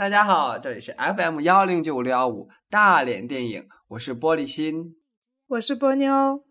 [0.00, 4.94] 大家好，这里是 FM 幺零九五六幺五大连电影，我是玻璃心
[5.46, 6.42] 我是波妞，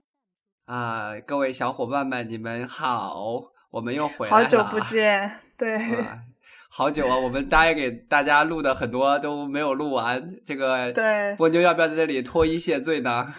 [0.65, 3.41] 啊、各位小伙伴们，你们好，
[3.71, 5.39] 我们又回来了，好久不见。
[5.57, 6.19] 对，啊
[6.69, 7.17] 好久啊！
[7.17, 13.33] 我们答应给大家录的很多都没有录完，这个对波妞要不要在这里脱衣谢罪呢？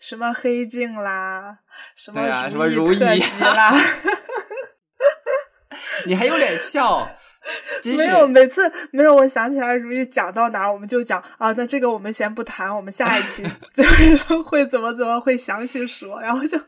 [0.00, 1.58] 什么黑镜啦，
[1.94, 3.74] 什么对啊什么如如懿特辑啦，
[6.08, 7.06] 你还有脸笑？
[7.96, 13.42] 没有，每次没有，我想起来如意讲到哪儿，我们就讲啊，那这个我们先不谈，我们下一期
[13.74, 16.58] 就是说会怎么怎么会详细说，然后就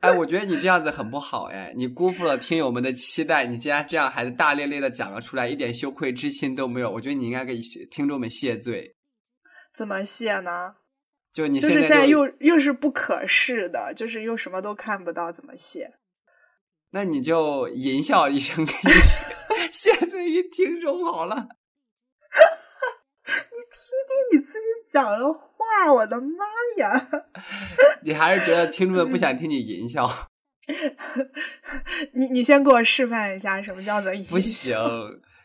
[0.00, 6.90] 哎，我觉得你这样子很不好哎，你辜负了听友们的期待，你竟然这样还是大咧咧的讲了出来，一点羞愧之心都没有。
[6.90, 7.58] 我觉得你应该给
[7.90, 8.94] 听众们谢罪。
[9.74, 10.74] 怎么谢呢？
[11.32, 15.92] 就你就是现在又又是不可视的，就是又什么都看不到，怎么谢？
[16.96, 18.90] 那你就淫笑一声，给你
[19.70, 21.36] 谢谢罪于听众好了。
[23.26, 23.32] 你
[23.68, 26.46] 听听你自己讲的话，我的妈
[26.78, 27.08] 呀！
[28.00, 30.10] 你还是觉得听众们不想听你淫笑？
[32.16, 34.74] 你你先给我示范一下什么叫做淫笑不行，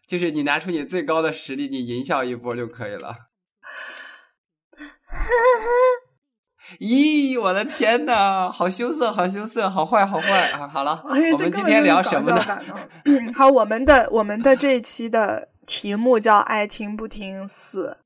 [0.07, 3.13] 就是你拿出你最高的实力，你淫笑一波就可以了。
[6.79, 10.67] 咦，我的天呐，好羞涩，好羞涩，好坏，好坏啊！
[10.67, 12.41] 好了，哎我们今天聊什么呢
[13.35, 17.97] 好，我们的我们的这一期的题目叫“爱听不听四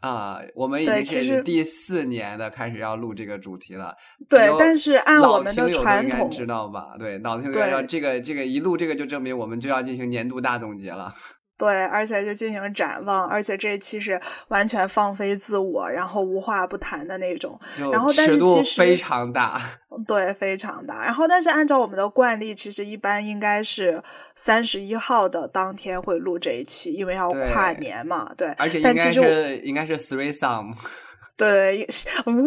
[0.00, 3.94] 啊，我们已经是第四年的开始要录这个主题了。”。
[4.28, 6.96] 对但是按我们的传统，应该知道吧？
[6.98, 11.14] 对，老听友都知道这个这个一录这个就证明我们就要进行年度大总结了。
[11.62, 17.56] 对，而且就进行展望，而且这一期是完全放飞自我，然后无话不谈的那种。
[17.78, 19.62] 就然后但是其实非常大。
[20.04, 21.04] 对，非常大。
[21.04, 24.02] 然后，但是按照我们的惯例，其实一般应该是
[24.34, 28.32] 三十一号的当天会录这一期，因为要跨年嘛。
[28.36, 30.74] 对，而且应该是应该是 three sum。
[31.38, 32.42] 对，哎呦，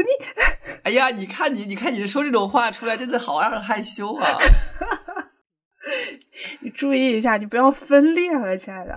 [0.00, 0.08] 你
[0.84, 4.38] 哎呀，你看你，你看你说这种话出来，真的好让人害羞啊！
[6.60, 8.92] 你注意一下，你不要分裂了，亲爱的。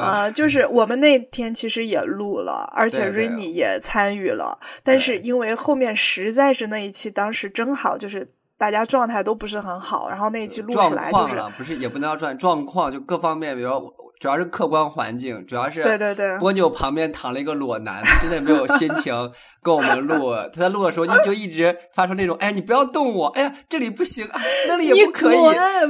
[0.00, 19.14] 啊呃，就是我们那天其实也录了，而且对对 Rainy 也参与了，但是因为后面实在是那一期当时正好就是大家状态都不是很好，然后那一期录出来就是况，不是也不能叫状状况，就各方面，比如说主要是客观环境，主要是对对对蜗牛旁边躺了一个裸男，真的没有心情
[19.62, 20.34] 跟我们录。
[20.52, 24.38] 他在录的时候就就一直发出那种，哎，你不要动我，哎呀，这里不行，啊，
[24.68, 25.38] 那里也不可以，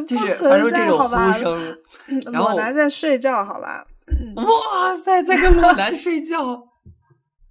[0.07, 1.77] 就是发出这种呼声。
[2.07, 3.85] 嗯然后裸男在睡觉，好吧？
[4.37, 6.63] 哇塞，在跟裸男睡觉。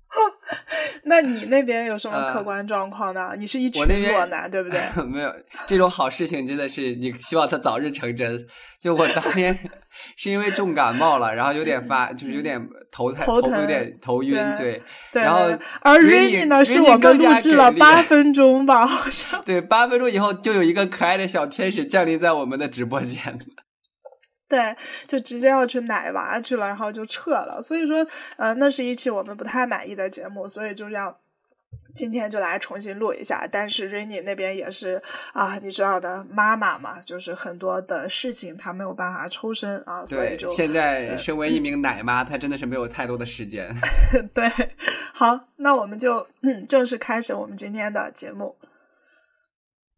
[1.05, 3.31] 那你那边有什么呃客观状况呢？
[3.37, 4.79] 你是一群裸男，对不对？
[5.05, 5.33] 没有
[5.67, 8.45] 这种好事情，真的是你希望它早日成真。
[8.81, 9.57] 就我当天
[10.17, 12.59] 是因为重感冒了，然后有点发，就是有点
[12.91, 14.81] 头太头疼头有点头晕，对。
[15.11, 15.41] 然后
[15.81, 19.41] 而 Rainy- Rainy 呢，是我们录制了八分钟吧，好像。
[19.43, 23.37] 对，八分钟以后就有一个可爱的小天使降临在我们的直播间。
[24.49, 24.75] 对，
[25.07, 27.61] 就直接要去奶娃去了，然后就撤了。
[27.61, 28.05] 所以说，
[28.35, 31.15] 呃，那是一期我们不太满意的节目，所以就这样。
[31.95, 35.01] 今天就来重新录一下，但是 Rainy 那边也是
[35.33, 43.75] 啊，你知道的，妈妈嘛，就是很多的事情她没有办法抽身啊，所以，就现在身为一名奶妈，她真的是没有太多的时间。
[44.33, 44.49] 对，
[45.13, 48.55] 好，那我们就嗯正式开始我们今天的节目。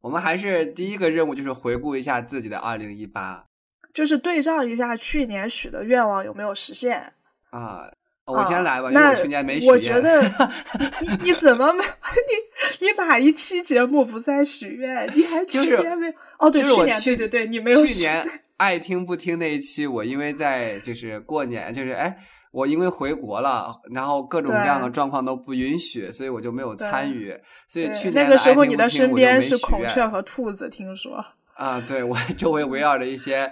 [0.02, 3.46] 我们还是第一个任务就是回顾一下自己的二零一八
[3.94, 7.12] 就是对照一下去年许的愿望有没有实现。
[7.50, 7.92] 啊。
[8.24, 9.74] 我先来吧，因为我去年没许愿。
[9.74, 15.06] 我觉得你 你你怎么没你你哪一期节目不再许愿？
[15.14, 16.14] 你还去年没有？
[16.40, 18.26] 哦，对，就是我去年对对对，你没有许去年
[18.56, 22.16] 爱听不听那一期，我因为在就是过年，就是哎，
[22.52, 27.36] 我因为回国了，然后各种各样的状况都不允许，所以我就没有参与。
[27.68, 31.26] 所以去年那个时候你的身边是孔雀和兔子，听说。
[31.56, 33.52] 啊，对我 周围围绕着一些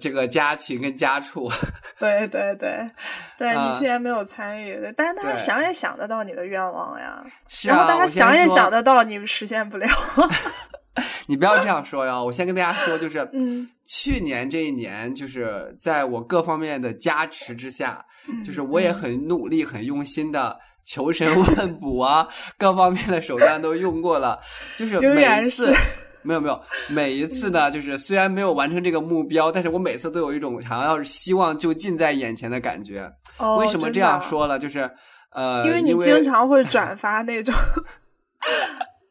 [0.00, 1.50] 这个家禽跟家畜。
[1.98, 2.90] 对 对对，
[3.38, 9.86] 对啊你去年没有参与，但是大家想也想得到你的愿望呀，是啊，然后大家我先说想也想，得到你实现不了。
[11.26, 12.20] 你不要这样说呀！
[12.20, 22.26] 我先跟大家说，就是嗯去年这一年，就是在我各方面的加持之下，嗯就是我也很努力、很用心的求神问卜啊，
[22.56, 24.40] 各方面的手段都用过了，
[24.76, 25.78] 就是 每次是。
[26.22, 33.10] 没有没有，每一次呢，就是虽然没有完成这个目标，但是我每次都有一种想要希望就近在眼前的感觉。
[33.38, 34.20] 哦，为什么这样？
[34.20, 34.58] 说呢？
[34.58, 34.90] 就是
[35.32, 37.54] 呃，因为你因经常会转发那种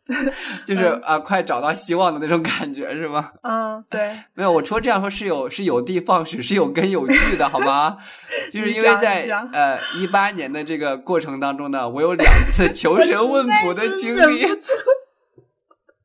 [0.66, 3.32] 就是啊，快找到希望的那种感觉是吗？
[3.44, 4.10] 嗯，对。
[4.34, 7.98] 没有，我说这样说是有是有的放矢，是有根有据的，好吗？
[8.52, 9.22] 就是因为在
[9.52, 14.46] 呃一八年的这个过程当中呢，我有两次求神问卜的经历，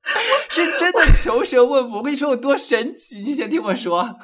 [0.50, 1.98] 是真的求神问卜。
[1.98, 4.18] 我跟你说有多神奇，你先听我说。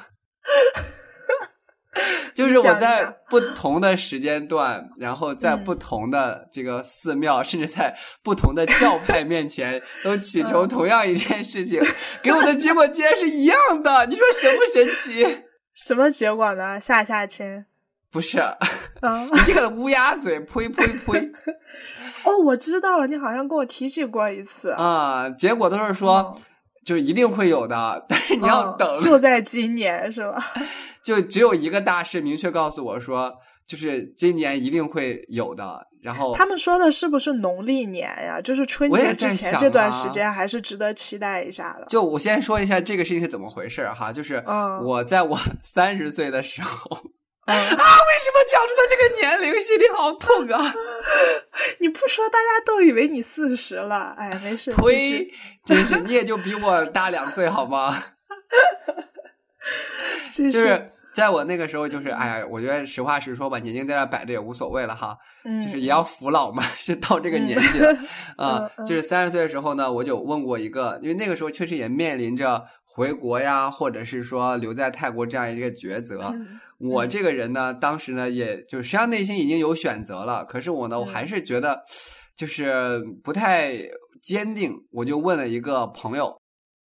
[2.33, 7.93] 就是我在不同的时间段，然后在不同的这个寺庙，甚至在
[8.23, 11.81] 不同的教派面前， 都祈求同样一件事情，
[12.23, 14.05] 给我的结果竟然是一样的。
[14.05, 15.43] 你说神不神奇？
[15.75, 16.79] 什么结果呢？
[16.79, 17.65] 下下签？
[18.11, 18.37] 不是，
[19.33, 21.31] 你这个乌鸦嘴，呸呸呸！
[22.23, 25.29] 哦，我知道了，你好像跟我提起过一次啊。
[25.29, 26.35] 结果都是说。
[26.85, 30.43] 就是一定会有的，但是你要等，就在今年是吧？
[31.03, 33.31] 就只有一个大师明确告诉我说，
[33.67, 35.85] 就是今年一定会有的。
[36.01, 38.41] 然后他们说的是不是农历年呀？
[38.41, 41.85] 就是春节之前这段时间，还是值得期待一下的。
[41.89, 44.43] 就我先说一下这个事情是怎么回事哈，就是
[44.81, 46.97] 我在我 三十岁的时候。
[47.49, 47.55] 啊！
[47.55, 50.73] 为什么讲出他这个年龄，心里好痛啊！
[51.79, 54.15] 你不说，大家都以为你四十了。
[54.17, 54.71] 哎，没事。
[54.71, 55.31] 呸！
[55.65, 57.97] 真是，你也就比我大两岁，好吗？
[60.33, 65.17] 就是在我那个时候，就是哎呀，我觉得实话实说吧，年龄在那摆着也无所谓了哈。
[65.61, 67.97] 就是也要服老嘛， 是到这个年纪了
[68.37, 68.69] 啊。
[68.85, 76.33] 就是三十岁的时候呢，我就问过一个，因为那个时候确实也面临着回国呀，或者是说留在泰国这样一个抉择。
[76.79, 81.83] 我这个人呢，当时呢，也就实际上内心已经有选择了，可是我呢，我还是觉得
[82.37, 83.73] 就是不太
[84.21, 84.73] 坚定。
[84.91, 86.39] 我就问了一个朋友，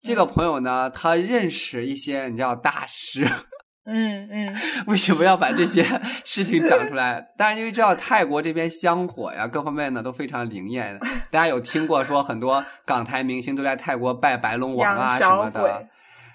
[0.01, 3.25] 这个朋友呢，他认识一些你知道大师，
[3.85, 4.55] 嗯嗯，
[4.87, 5.83] 为什么要把这些
[6.23, 7.29] 事情讲出来？
[7.37, 10.97] 当然，因为知道泰国这边香火呀，各方面呢都非常灵验。
[11.29, 15.85] 大家有听过说很多港台明星都在泰国拜白龙王啊什么的。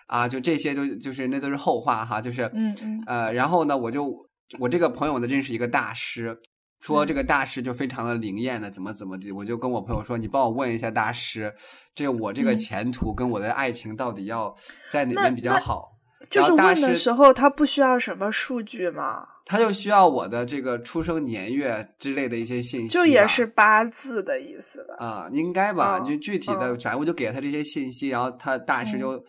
[0.06, 4.24] 啊，就这些都就是那都是后话哈，就是嗯嗯呃，然后呢，我就
[4.58, 6.38] 我这个朋友呢认识一个大师，
[6.80, 11.52] 说这个大师就非常的灵验的，怎么怎么的，我就跟我朋友说，你帮我问一下大师，
[11.92, 14.54] 这我这个前途跟我的爱情到底要
[14.92, 15.88] 在哪边比较好？
[16.30, 19.26] 就是问的时候，他不需要什么数据吗？
[19.44, 25.04] 他就需要我的这个出生年月之类的一些信息，就也是八字的意思吧？
[25.04, 25.98] 啊，应该吧？
[25.98, 29.20] 就具体的，反正我就给他这些信息，然后他大师就。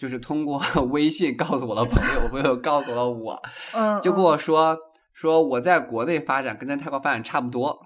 [0.00, 0.58] 就是通过
[0.90, 3.42] 微信告诉我的朋友，朋友告诉了我，
[3.74, 4.74] 嗯，就跟我说
[5.12, 7.78] 说我在国内发展跟在泰国发展差不多，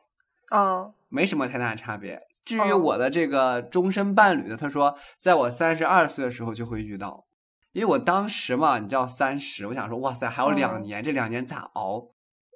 [0.52, 2.20] 哦，没什么太大的差别。
[2.44, 7.24] 至于我的这个终身伴侣呢，他说在我三十二岁的时候就会遇到，
[7.72, 12.04] 因为我当时嘛，你知道三十，我想说哇塞，还有两年，这两年咋熬？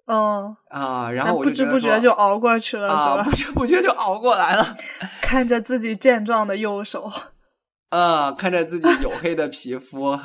[0.07, 3.25] 嗯啊，然后我不知不觉就熬过去了，是吧？
[3.25, 4.75] 不知不觉就熬过来了，
[5.21, 7.11] 看着自己健壮的右手。
[7.91, 10.19] 啊，看着自己黝黑的皮肤，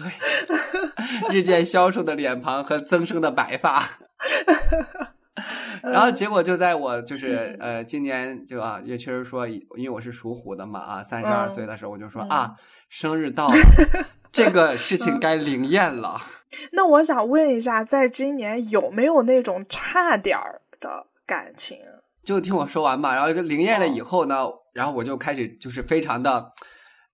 [1.32, 3.82] 日渐消瘦的脸庞和增生的白发，
[5.82, 12.54] 然后结果就在我就是呃今年就啊也确实说，因为我是属虎的嘛啊，三十二岁的时候我就说啊，
[12.90, 13.56] 生日到了，
[14.30, 16.20] 这个事情该灵验了。
[16.74, 21.78] 那我想问一下，在今年有没有那种差点儿的感情？
[22.26, 23.14] 就听我说完吧。
[23.14, 26.52] 然后一个灵验了以后呢，然后我就开始就是非常的。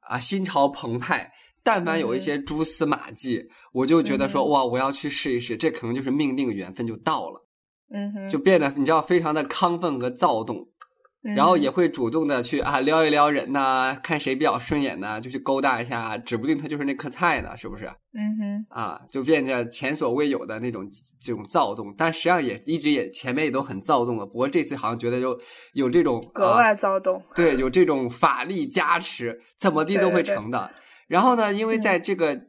[0.09, 1.31] 啊，心潮澎湃，
[1.63, 7.45] 但凡有一些蛛丝马迹，我就觉得说哇，我要去试一试，这可能就是命定缘分就到了，
[7.93, 10.67] 嗯，就变得你知道非常的亢奋和躁动，
[11.21, 17.85] 然后也会主动的去啊撩一撩人呐，看谁比较顺眼呢，就去勾搭一下，指不定他就是那颗菜呢，是不是？
[18.13, 20.89] 嗯哼，啊，就变着前所未有的那种
[21.21, 25.39] 这种躁动，但实际上也一直也前面也都很躁动了，不过这次好像觉得就
[25.73, 29.39] 有这种格外躁动，对，有这种法力加持。
[29.57, 30.71] 怎么地都会成的。
[31.07, 32.39] 然后呢，因为在这个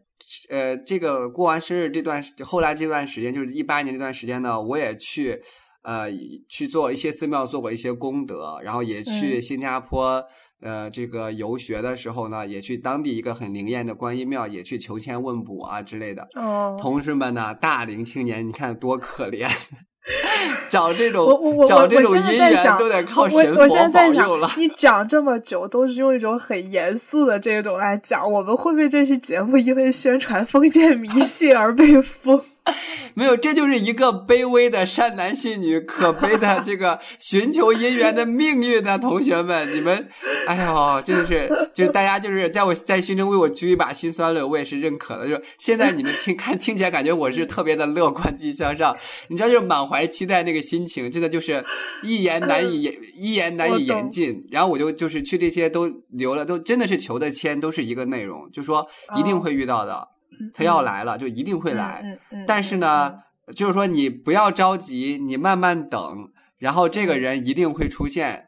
[0.49, 5.43] 呃这个过完生日这段，后来这段时间，就是一八年这段时间呢，我也去
[5.83, 6.09] 呃
[6.49, 10.25] 去做一些寺庙，做过一些功德，然后也去新加坡
[10.63, 16.29] 呃这个游学的时候呢，也去当地一个很灵验的观音庙，也去求签问卜啊之类的。
[16.37, 19.49] 哦，同事们呢，大龄青年，你看多可怜。
[20.71, 24.51] 找这种，我我我找这种姻缘都得靠神佛保佑了。
[24.57, 32.41] 你讲这么久，都是用一种很严肃的这种来讲，我们会不会这期节目因为宣传封建迷信而被封？
[33.15, 40.09] 没有，这就是一个卑微的善男信女，可悲的这个寻求姻缘的命运呢，同学们，你们，
[40.47, 45.27] 哎呦，真的是，就是大家就是在我在心中为我掬一把辛酸泪，我也是认可的。
[45.27, 48.97] 就是现在你们听 看听起来感觉我是特别的乐观积极向上，
[49.29, 51.65] 你知道，就是满怀期待那个心情，真的就是
[52.03, 54.47] 一言难以一言难以言尽。
[54.51, 58.87] 然后我就就是去这些都留了，都真的是求的签都是一个内容，就说
[59.17, 60.10] 一定会遇到的。
[60.55, 62.05] 他要来了，就一定会来。
[62.47, 63.19] 但是呢，
[63.55, 68.47] 就是说你不要着急，你慢慢等，然后这个人一定会出现，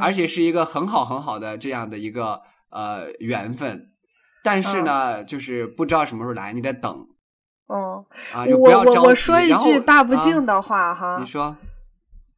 [0.00, 2.40] 而且是一个很好很好的这样的一个
[2.70, 3.90] 呃缘分。
[4.42, 7.06] 但是呢，就是不知道什么时候来，你得等。
[7.66, 8.98] 哦，啊，就不要着急。
[8.98, 11.56] 我说一句大不敬的话哈，你说，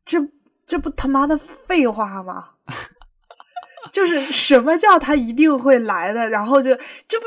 [0.05, 0.19] 这
[0.67, 2.51] 这不他妈的废话吗？
[3.93, 6.29] 就是什么叫他一定会来的？
[6.29, 6.75] 然后就
[7.07, 7.27] 这不。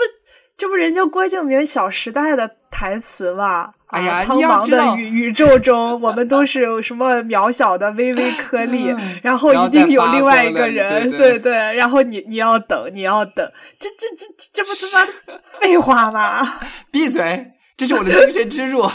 [0.58, 3.74] 这不人家郭敬明《小时代》的台词吗？
[3.88, 11.54] 哎呀，苍茫的宇 宇宙中，我们都是什么渺小的微微颗粒， 然后一定有另外一个人，对对。
[11.54, 13.48] 然后你你要等，你要等，
[13.80, 15.12] 这这这这不他妈
[15.60, 16.60] 废话吗？
[16.92, 17.52] 闭嘴！
[17.76, 18.90] 这是我的精神支柱。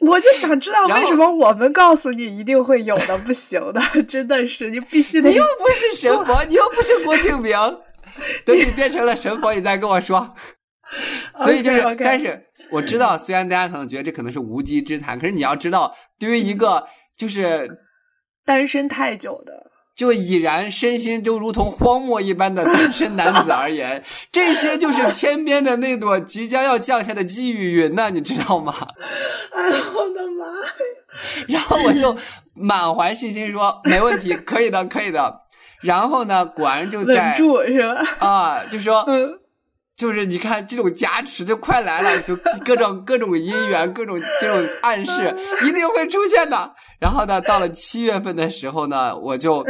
[0.00, 5.30] 我就想知道为什么我们告诉你一定会有的不行的，真的是你必须得。
[5.30, 7.56] 你又不是神佛，你又不是郭敬明。
[8.44, 10.34] 等你变成了神婆，你再跟我说。
[11.38, 17.68] 所以就是，但是我知道，虽然大家可能觉得这可能是无稽之谈，可是你要知道，对于一个就是
[18.44, 28.74] 单身太久的，就已然身心就如同荒漠一般的单身男子而言， 这些就是天边的那朵即将要降下的积雨云呢，你知道吗？
[29.52, 30.64] 哎呀，我的妈呀！
[31.48, 32.14] 然后我就
[32.54, 35.40] 满怀信心说：“没问题，可以的，可以的。”
[35.84, 36.44] 然后呢？
[36.46, 38.02] 果然就在住是吧？
[38.26, 39.04] 啊，就说，
[39.96, 46.74] 就是你看这种加持就快来了，就各种各种姻缘，各种这种暗示一定会出现的。
[46.98, 49.62] 然后呢，到了七月份的时候呢，我就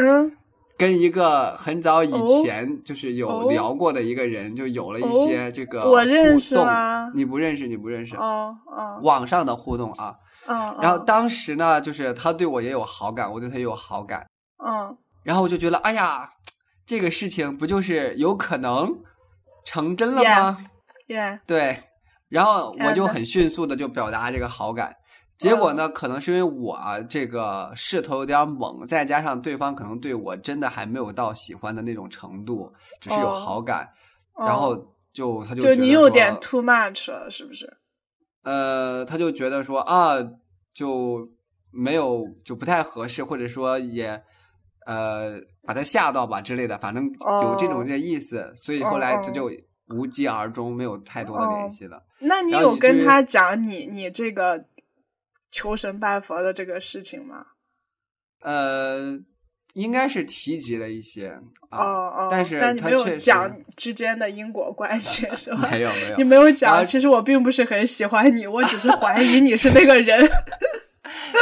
[0.78, 7.10] 跟一个很早以前就是有聊过的一个人，就有了一些这个我认识吗？
[7.12, 10.14] 你不认识，你不认识哦哦，网上的互动啊。
[10.46, 14.24] 嗯，然后当时呢，就是他对我也有好感，我对他也有好感。
[14.64, 14.96] 嗯。
[15.24, 16.30] 然后我就觉得，哎呀，
[16.86, 18.94] 这个事情不就是有可能
[19.64, 20.58] 成真了吗？
[21.46, 21.76] 对，
[22.28, 24.94] 然后我就很迅速的就表达这个好感。
[25.38, 26.78] 结果呢，可能是因为我
[27.08, 33.88] 这个势头有点猛，再加上对方可能对我真的还没有到喜欢的那种程度，只是有好感，
[34.38, 34.76] 然后
[35.12, 37.66] 就他就就你有点 too much 了，是不是？
[38.44, 40.16] 呃，他就觉得说啊，
[40.74, 41.26] 就
[41.72, 44.22] 没有就不太合适，或者说也。
[44.86, 49.50] 呃，把他吓到吧之类的，反正有这种这意思，所以后来他就
[49.88, 52.02] 无疾而终，没有太多的联系了。
[52.20, 54.64] 那你有跟他讲你你这个
[55.50, 57.46] 求神拜佛的这个事情吗？
[58.40, 59.18] 呃，
[59.72, 61.38] 应该是提及了一些
[61.70, 65.68] 哦哦，但是他没有讲之间的因果关系是吧？
[65.70, 66.84] 没 有没有，你没有讲。
[66.84, 70.20] 其实我并不是很喜欢你，我只是怀疑你是那个人。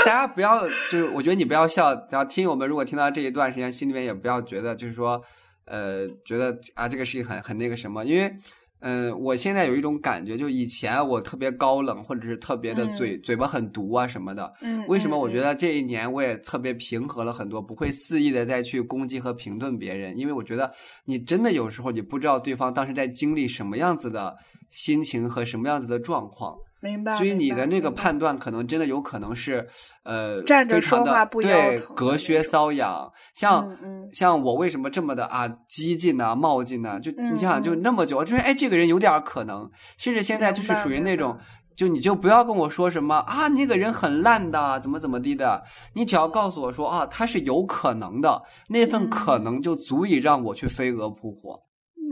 [0.04, 1.95] 大家不要，就是我觉得你不要笑。
[2.11, 5.23] 然后听我们，如果听到这一段时间，心里面也不要觉得，就是说，
[5.66, 8.04] 呃，觉得啊，这个事情很很那个什么。
[8.04, 8.33] 因为，
[8.81, 14.52] 嗯，我现在有一种感觉，就以前我特别高冷，或者是特别的嘴嘴巴很毒啊什么的。
[14.62, 14.85] 嗯。
[14.88, 20.19] 为什么我觉得这一年我也特别平和了很多，不会肆意的再去攻击和评论别人？
[20.19, 20.73] 因为我觉得
[21.04, 24.37] 你真的有时候你不知道对方当时在经历什么样子的
[24.71, 26.57] 心情和什么样子的状况。
[26.83, 29.65] 明白，所以你的那个判断可能真的有可能是，
[30.03, 33.09] 呃，站着说话不对，隔靴搔痒。
[33.35, 33.79] 像
[34.12, 36.99] 像我为什么这么的啊激进呢、冒进呢？
[36.99, 41.39] 就你想想，就那么久，就是哎，这个人有点可能，甚至现在就是属于那种，
[41.77, 45.62] 就你就不要跟我说什么啊，那个人很烂的，怎么怎么地的，
[45.95, 51.62] 你只要告诉我说啊，他是有可能的，那份可能就足以让我去飞蛾扑火。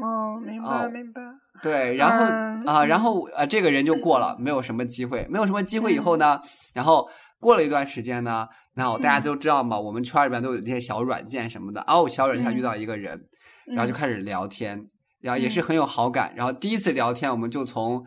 [0.00, 1.20] 哦，明白明白。
[1.62, 2.24] 对，然后
[2.64, 6.40] 啊，然后呃，这个人就过了，没有什么机会，没有什么机会以后呢，
[6.72, 13.20] 然后过了一段时间呢，然后大家都知道嘛，我们圈里边都有这些小软件什么的，哦，小软件上遇到一个人，
[13.66, 14.82] 然后就开始聊天，
[15.20, 18.02] 然后也是很有好感，然后第一次聊天，我们就从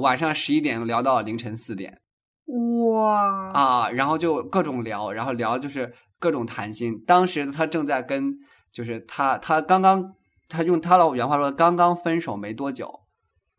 [0.00, 1.92] 晚上十一点聊到凌晨四点，
[2.92, 3.50] 哇。
[3.52, 8.32] 啊，然后就各种聊，然后聊就是各种谈心，当时他正在跟，
[8.72, 10.12] 就是他他刚刚。
[10.48, 13.00] 他用他老原话说：“刚刚分手没多久，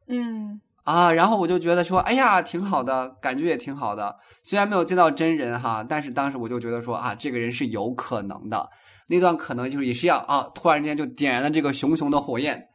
[0.08, 4.16] 嗯啊，然后我就觉得说，哎呀，挺好的，感觉也挺好的。
[4.44, 8.70] 虽然没有见到真人哈，但是当时我就觉得说啊，这个人是有可能的。
[9.08, 12.68] 那段可能就是也是要啊，突然间就点燃了这个熊熊的火焰。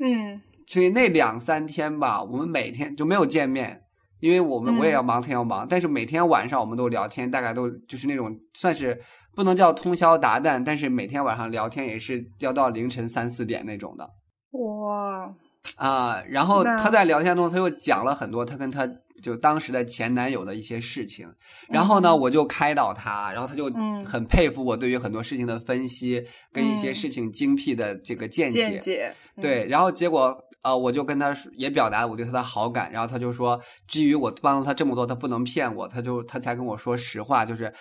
[0.00, 3.79] 嗯，所以那两三天吧，我们每天就没有见面，
[4.20, 8.98] 因为我们我也要忙，他要忙，但是每天晚上我们都聊天，大概都就是那种算是
[9.34, 14.08] 不能叫通宵达旦，但是每天晚上聊天也是要到凌晨三四点那种的。
[14.52, 15.34] 哇
[15.76, 16.22] 啊！
[16.28, 18.86] 然后他在聊天中，他又讲了很多他跟他
[19.22, 21.26] 就当时的前男友的一些事情。
[21.68, 23.70] 然后呢，我就开导他，然后他就
[24.04, 26.22] 很佩服我对于很多事情的分析
[26.52, 29.14] 跟一些事情精辟的这个见解。
[29.40, 30.36] 对，然后结果。
[30.62, 37.72] 呃，我就跟他也表达我对他的好感，然后他就说，至于我帮了他这么多，他不能骗我，他就他才跟我说实话，就是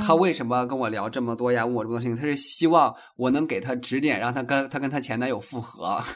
[0.00, 6.00] 他为什么跟我聊这么多呀，问我这么多事情，他是希望我能给他指点，让他跟他跟他前男友复合。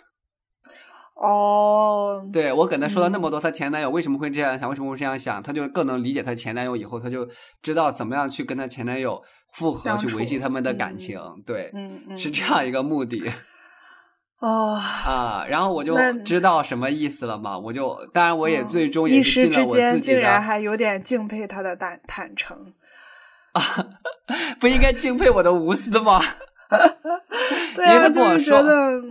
[1.16, 7.26] 哦，对我跟他说了那么多，他前男友为什么会这样想，为什么会这样想，他就更能理解他前男友，以后他就
[7.62, 11.18] 知道怎么样去跟他前男友复合，去维系他们的感情。
[11.46, 11.73] 对，
[12.18, 13.23] 是这样一个目的。
[14.38, 22.57] 哦啊，然后我就知道什么意思了嘛，我就当然我也最终也是尽了我自己的，竟然还有点敬佩他的坦坦诚
[23.52, 23.62] 啊，
[24.61, 26.21] 不应该敬佩我的无私吗？
[27.76, 28.59] 对啊，他跟我说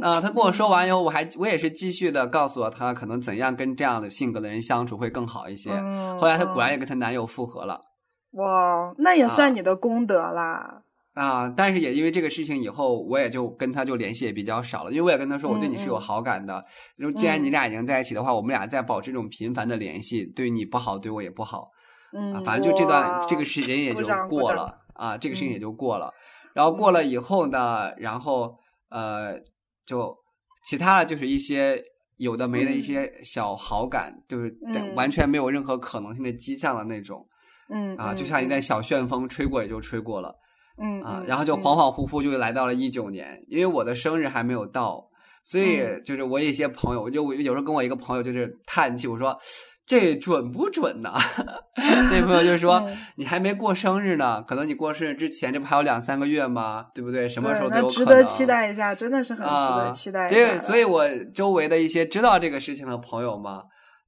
[0.01, 5.71] 啊，他跟我说完以后，我还我也是继续的告诉了他，可能怎样跟这样的性格的人相处会更好一些。
[6.19, 7.81] 后来他果然也跟她男友复合了。
[8.33, 10.43] 哇，那也算你的功德啦。
[10.43, 10.84] 啊！
[11.55, 14.91] 但是也因为这个事情，以后我也就跟他就联系也比较少了。
[14.91, 16.61] 因为我也跟他说，我对你是有好感的。
[16.99, 21.69] 就既然你俩已经在一起的话，我们俩再保持这种频繁的联系，对你不好，对我也不好。
[22.11, 26.11] 嗯，反正就这段这个时间也就过了啊，这个事情也就过了。
[26.53, 28.53] 然后过了以后呢，然后
[28.89, 29.39] 呃，
[29.85, 30.13] 就
[30.65, 31.81] 其他的就是一些
[32.17, 34.53] 有的没的一些小好感，就是
[34.95, 37.25] 完全没有任何可能性的迹象的那种。
[37.69, 40.35] 嗯啊，就像一阵小旋风吹过，也就吹过了。
[40.77, 45.03] 嗯啊，然后就恍恍惚惚就来到了一九年，因为我的生日还没有到，
[45.43, 49.37] 所以就是我一些朋友，我就有时候跟我一个朋友就是叹气，我说
[49.85, 51.13] 这准不准呢？
[51.77, 52.83] 那朋友就说
[53.15, 56.85] 你还没过生日呢，可能你过生日之前这不还有两三个月吗？
[56.93, 57.27] 对不对？
[57.29, 57.89] 什么时候都有可能。
[57.89, 60.27] 值得期待一下，真的是很值得期待。
[60.27, 63.63] 对，所以我周围的一些知道这个事情的朋友嘛，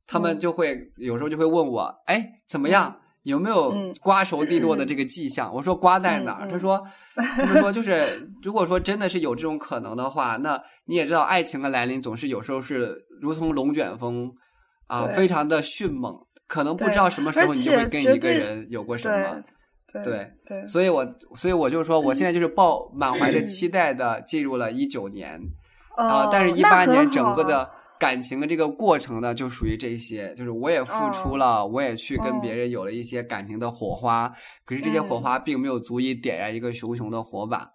[0.07, 2.97] 他们就会有时候就会问我，哎，怎么样？
[3.27, 5.53] 有没有瓜熟蒂落的这个迹象？
[5.53, 6.47] 我说瓜在哪儿？
[6.49, 6.81] 他说，
[7.13, 14.31] 他们说就是如果说真的是有这种可能的话，那你也知道，爱情的来临总是有时候是如同龙卷风
[14.87, 16.17] 啊，非常的迅猛，
[16.47, 19.41] 可能不知道什么时候你就会跟一个人有过什么。
[19.91, 25.37] 对对，所以我所以我就说，我现在就是抱满怀着 期待的进入了一九年
[25.97, 27.69] 啊，但是一八年整个的。
[27.99, 34.31] 感情的这个过程呢，就属于这些，就是我也付出了，我也去跟别人有了一些感情的火花，
[34.65, 37.67] 可是这些火花并没有足以点燃一个熊熊的火把。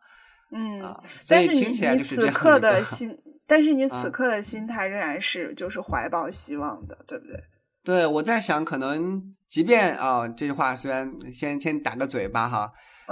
[0.51, 3.11] 嗯，啊，所以听起来就是此刻的心，
[3.47, 7.37] 但是你 此刻的心态仍然是就是怀抱希望的，对不对？
[7.85, 12.71] 对，我在想，可能即便啊，这句话虽然先先打个嘴巴哈。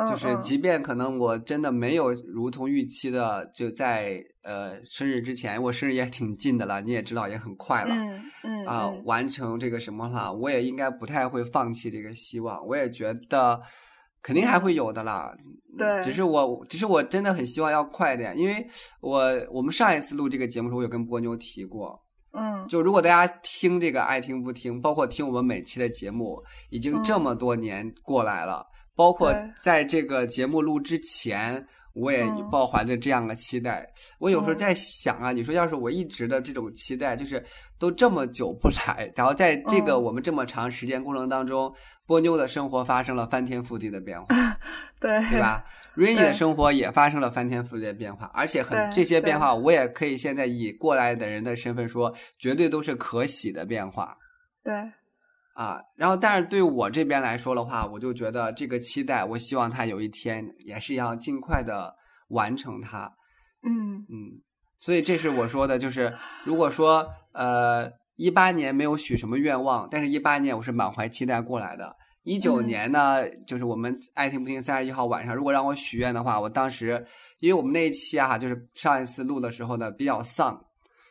[0.09, 13.61] 就是，即便可能我真的没有如同预期的，就在呃生日之前，我生日也挺近的了，你也知道也很快了，嗯嗯啊，完成这个什么了，我也应该不太会放弃这个希望，我也觉得
[14.23, 15.35] 肯定还会有的啦，
[15.79, 18.67] 对，只是我，只是我真的很希望要快点，因为
[19.01, 22.01] 我我们上一次录这个节目时候，我有跟波妞提过，
[22.33, 28.67] 嗯，就如果大家听这个爱听不听，包括听我们每期的节目，已经这么多年过来了。
[28.97, 33.89] 包括在这个节目录之前，我也抱怀着这样的期待。
[34.19, 37.45] 我有时候在想啊，你说要是我一直的这种期待，就是
[37.79, 41.73] 都这么久不来，然后在这个我们这么长时间过程当中，
[42.07, 44.27] 波妞的生活发生了翻天覆地的变化，
[45.01, 45.65] 对对吧？
[45.97, 54.17] Rainy 的生活也发生了翻天覆地的变化，而且很这些变化，我也可以现在以过来的人的身份说，绝对都是可喜的变化。
[54.63, 54.73] 对。
[55.55, 61.93] 啊，然后，但是对我这边来说的话，我就觉得这个期待，我希望他有一天也是要尽快的
[62.31, 63.13] 完成它。
[63.63, 64.41] 嗯嗯，
[64.79, 71.95] 所以这是我说的，就是如果说呃一八年没有许什么愿望，但是一八年我是满怀期待过来的。
[72.23, 77.05] 一九年呢，就是我们爱听不听三十一号晚上，如果让我许愿的话，我当时
[77.41, 80.59] 因为我们那一期啊，就是上一次录的时候呢比较丧，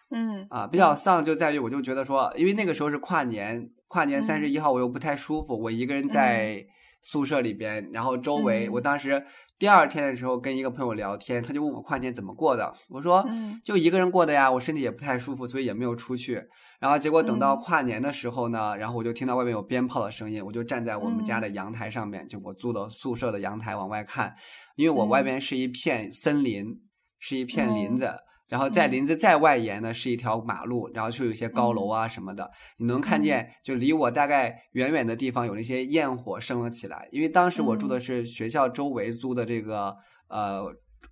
[0.10, 3.70] 嗯啊比较丧就在于我就觉得说，因为那个时候是跨年。
[3.90, 6.64] 跨年三十一号，我又不太舒服，我一个人在
[7.02, 9.26] 宿舍里边，然后周围，我当时
[9.58, 13.28] 第二天的时候跟一个朋友聊天，他就问我跨年怎么过的，我说
[13.66, 16.40] 就一个人过的呀，我身体也不太舒服，所以也没有出去。
[16.80, 24.36] 然后结果等到跨年的时候呢，然后我就听到外面有鞭炮的声音，我就站在我们家的阳台上面，就我租的宿舍的阳台往外看，
[24.76, 26.78] 因为我外边是一片森林，
[27.18, 28.14] 是一片林子。
[28.50, 37.08] 然后在林子再外延呢是一条马路，然后就有一些高楼啊什么的，你能看见就离我大概远远的地方有那些焰火升了起来。
[37.12, 39.96] 因为当时我住的是学校周围租的这个
[40.30, 40.64] 呃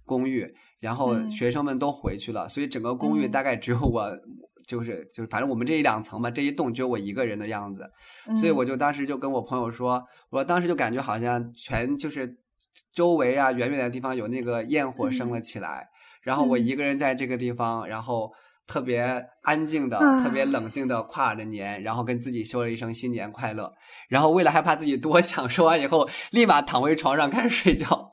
[0.04, 4.12] 公寓，然后学生们都回去了，所以整个公寓大概只有我，
[4.66, 7.88] 就是就是反正我们这一两层嘛，这一栋只有我一个人的样子，
[8.36, 12.36] 所以我就当时就跟我朋友说，我当时就感觉好像全就是
[12.92, 15.88] 周围啊远远的地方有那个焰火升了起来。
[16.28, 18.30] 然后我一个人在这个地方，然后
[18.68, 23.72] 特别安静的、特别冷静的跨着年，然后跟自己说了一声新年快乐。
[24.10, 28.12] 然后为了害怕自己多想，说完以后立马躺回床上开始睡觉。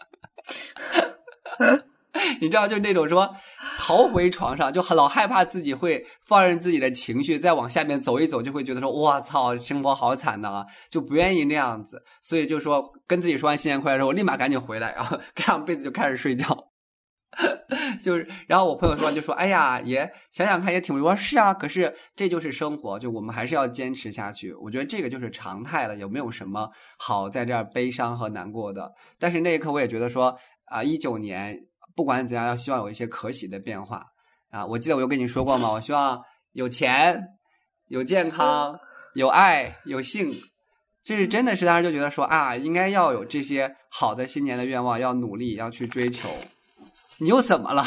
[2.40, 3.34] 你知道，就那种说
[3.80, 12.00] 逃回床上，就很老害怕自己会放任自己的情绪再往下面走一走，就会觉得说我操，生活好惨呐，就不愿意那样子。
[12.22, 16.46] 所以就说跟自己说完新年快乐之后，立马赶紧回来，然后盖上被子就开始睡觉。
[18.02, 20.94] 就是，然后我朋友说，就说，哎呀，也想想看，也挺。
[20.94, 24.52] 我说是啊，可是这就是生活，就我们还是要坚持下去。
[24.54, 28.92] 我觉得这个就是常态了，有没有什么好在这儿悲伤和难过的？
[29.18, 31.58] 但是那一刻，我也觉得说，啊，一九年
[31.96, 34.04] 不管怎样，要希望有一些可喜的变化
[34.50, 34.64] 啊。
[34.66, 35.72] 我记得我有跟你说过吗？
[35.72, 37.20] 我希望有钱、
[37.88, 38.78] 有健康、
[39.14, 40.30] 有爱、有性，
[41.02, 46.28] 这是真的是当时就觉得说啊，应该要有这些好的新年的愿望，要努力，要去追求。
[47.18, 47.82] 你又怎么了？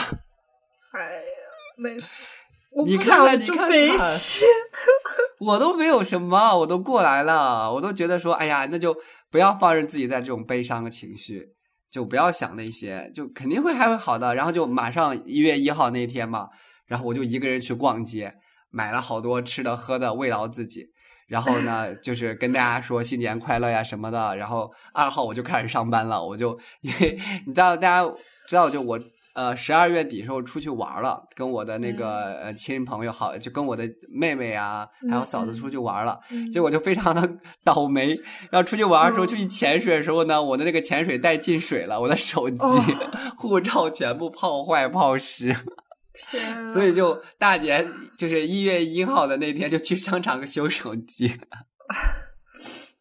[0.93, 1.21] 哎呀，
[1.77, 2.23] 没事。
[2.85, 3.69] 你看看，你看看，
[5.39, 8.95] 我都没有什么，我都过来了，我都觉得说，哎呀，那就
[9.31, 11.55] 不要放任自己在这种悲伤的情绪，
[11.89, 14.35] 就不要想那些，就肯定会还会好的。
[14.35, 16.49] 然后就马上一月一号那天嘛，
[16.85, 18.31] 然后我就一个人去逛街，
[18.69, 20.85] 买了好多吃的喝的慰劳自己。
[21.27, 24.35] 然后呢，就是跟大家说新年快乐呀什么的。
[24.35, 28.07] 然后二号我就开始上班了，我就因为你知道，大家
[28.47, 28.99] 知道，就我。
[29.37, 36.19] 呃，十二月底时候出去玩了，跟我的那个呃亲朋友好，就跟我的妹妹啊，还有嫂子出去玩了，
[36.51, 38.19] 结果就非常的 倒霉。
[38.49, 42.57] 然后出去玩的时候，出去潜水的时候呢，我的那个潜水袋进水了，我的手机、
[43.37, 45.55] 护照全部泡坏泡湿。
[46.31, 46.65] 天！
[46.65, 51.31] 所以就大年就是一月一号的那天就去商场修手机。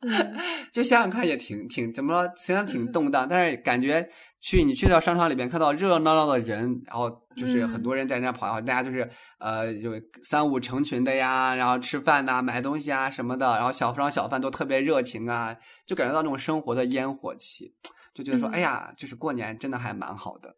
[0.72, 2.32] 就想想看也挺挺怎么了？
[2.36, 4.08] 虽然挺动荡，但是感觉。
[4.38, 17.74] 去你去到商场里边看到热热闹闹的人，然后就是很多人在那跑，然后大家就是呃，有三五成群的呀，然后吃饭呐、买东西啊什么的，然后小商小贩都特别热情啊，就感觉到那种生活的烟火气，
[18.14, 20.54] 就觉得说，哎呀，就是过年真的还蛮好的。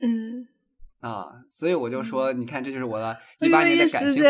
[0.00, 0.46] 嗯。
[1.04, 4.24] 啊，所以我就说，你看，这就是我的 一八年的感情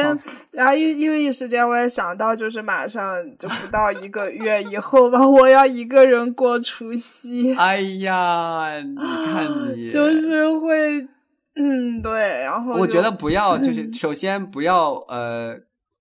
[0.50, 7.54] 然后因因为一时间，我也想到，就是马上就不到一个月以后吧， 我要一个人过除夕。
[7.54, 11.00] 哎呀，你看 你，就是会，
[11.54, 15.56] 嗯，对，然后我觉得不要，就是首先不要呃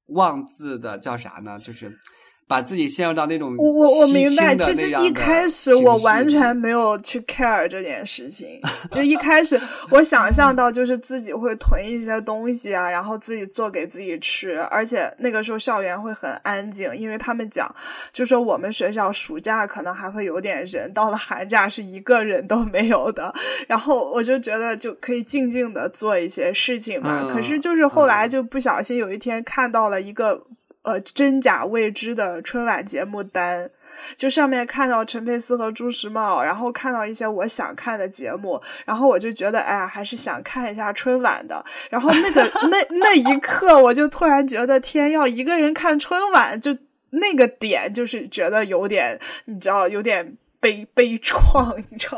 [0.08, 1.60] 妄自的叫啥呢？
[1.64, 2.00] 就是。
[2.48, 8.62] 把自己陷入到那种我我明白，其实一开始我完全没有去 care 这件事情。
[8.92, 17.74] 就一开始我想象到就是自己会囤一些东西啊，然后自己做给自己吃，而且那个时候校园会很安静，因为他们讲，
[18.12, 23.34] 就说我们学校暑假可能还会有点人，到了寒假是一个人都没有的。
[23.68, 27.34] 然后我就觉得就可以静静的做一些事情嘛。
[27.34, 30.44] 可是就是后来就不小心有一天看到了一个。
[30.84, 33.70] 呃，真假未知的春晚节目单，
[34.16, 41.64] 就上面看到陈佩斯和朱时茂，然后看到一些我想看的节目，然后我就觉得，哎呀，还是想看一下春晚的。
[41.90, 46.78] 然后那个那那一刻，我就突然觉得，天，要一个人看春晚，就
[47.12, 50.38] 那个点，就是觉得有点，你知道，有点。
[50.64, 52.18] 悲悲怆， 你知道，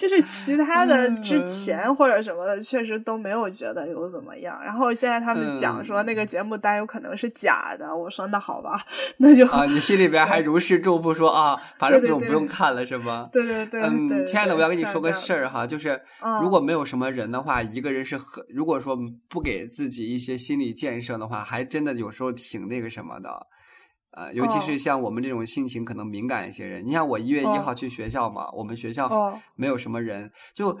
[0.00, 4.60] 就是其他的之前或者什么的，确实都没有觉得有怎么样。
[4.64, 8.84] 然后现在他们讲说那个节目单有可能是假的，我说那好吧，
[9.18, 13.28] 那就啊，你心里边还如释重负，说啊，反正不用不用看了，是吗？
[13.32, 16.00] 对对对，嗯，亲爱的，我要跟你说个事儿哈，就是
[16.42, 23.46] 如果没有什么人的话，一个人是很，如果说不给自己一些心理建设的话，还真的有时候挺那个什么的。
[24.16, 29.08] 呃，尤其是像我们这种性情可能敏感一些人，你像我一月一号去学校嘛，我们学校
[29.56, 30.76] 没有什么人，就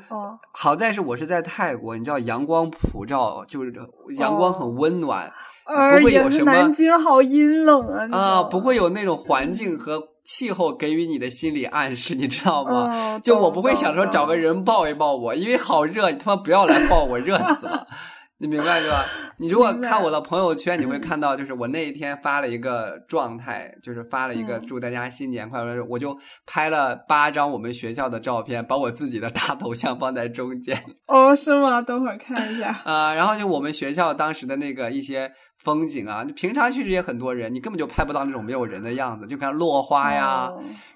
[0.52, 3.72] 好在是我是在泰国，你知道阳光普照，就是
[4.18, 5.32] 阳光很温暖，
[5.64, 9.44] 不会有什么南京好阴冷啊啊，不会有那种环？
[9.54, 13.20] 境和气候给予你的心理暗示，你知道吗？
[13.22, 17.86] 就我不会想说找个人抱一抱我，因为好热，你他妈不要来抱我，热死了。
[18.38, 19.04] 你明白是吧？
[19.38, 30.76] 你如果看我的朋友圈，你会看到，就是我那一天发了一个状态，就是发了一个祝大家新年快乐，我就拍了八张我们学校的照片，把我自己的大头像放在中间。
[31.06, 31.80] 哦，是吗？
[31.80, 32.80] 等会儿看一下。
[32.84, 40.50] 啊，然后就我们学校当时的那个一些风景啊，平常确实也很多人，你根本就拍不到那种没有人的样子，就看落花呀，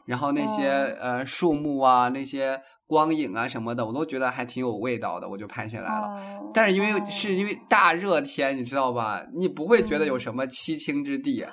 [0.06, 0.68] 然后那些
[1.00, 2.60] 呃树木啊那些。
[2.88, 6.18] 光影啊什么的，我都觉得还挺有味道的，我就拍下来了。
[6.54, 9.22] 但是因为是因为大热天，你知道吧？
[9.34, 11.44] 你不会觉得有什么凄清之地，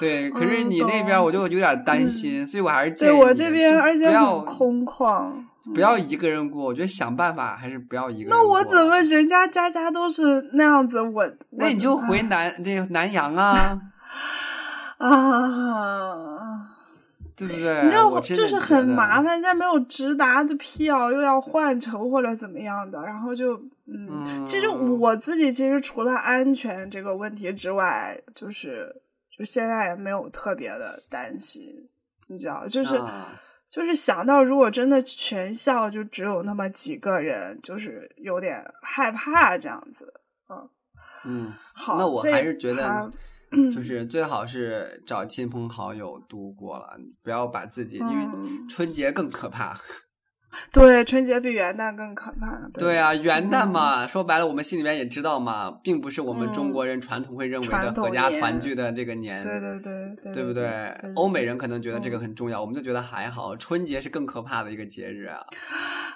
[0.00, 0.30] 对。
[0.30, 5.30] 可是你那边我就有点担心，所以我还是建议我这边而且很空旷，
[5.74, 6.64] 不要一个人过。
[6.64, 8.30] 我觉得想办法还是不要一个人。
[8.30, 11.02] 那我怎么人家家家都是那样子？
[11.02, 13.78] 我那你就回南那南阳啊
[14.96, 16.28] 啊。
[17.36, 17.82] 对不对？
[17.84, 23.54] 你知道，就是很麻烦，现在没有直达的票，又要换乘或者怎么样的，然后就
[23.86, 28.94] 嗯，其实我自己其实除了安全这个问题之外，就是
[29.36, 31.64] 就现在也没有特别的担心，
[32.26, 33.00] 你知道，就是
[33.70, 40.12] 就是想到如果真的全校就只有那么几个人，就是有点害怕这样子，
[40.50, 40.68] 嗯
[41.24, 43.10] 嗯，好，那我还是觉得。
[43.72, 48.26] 就是最好是找亲朋好友度过了，不要把自己，因为
[48.68, 49.74] 春节更可怕。
[50.70, 52.68] 对，春节比元旦更可怕。
[52.74, 59.42] 对啊，元旦嘛，说白了，我们心里面也知道嘛，并不是我们中国人传统会认为的合家团聚的这个年。
[59.42, 60.94] 对对对，对对不对？
[61.14, 63.56] 欧美人可能觉得这个很重要，我们就觉得还好。
[63.56, 65.40] 春节是更可怕的一个节日啊！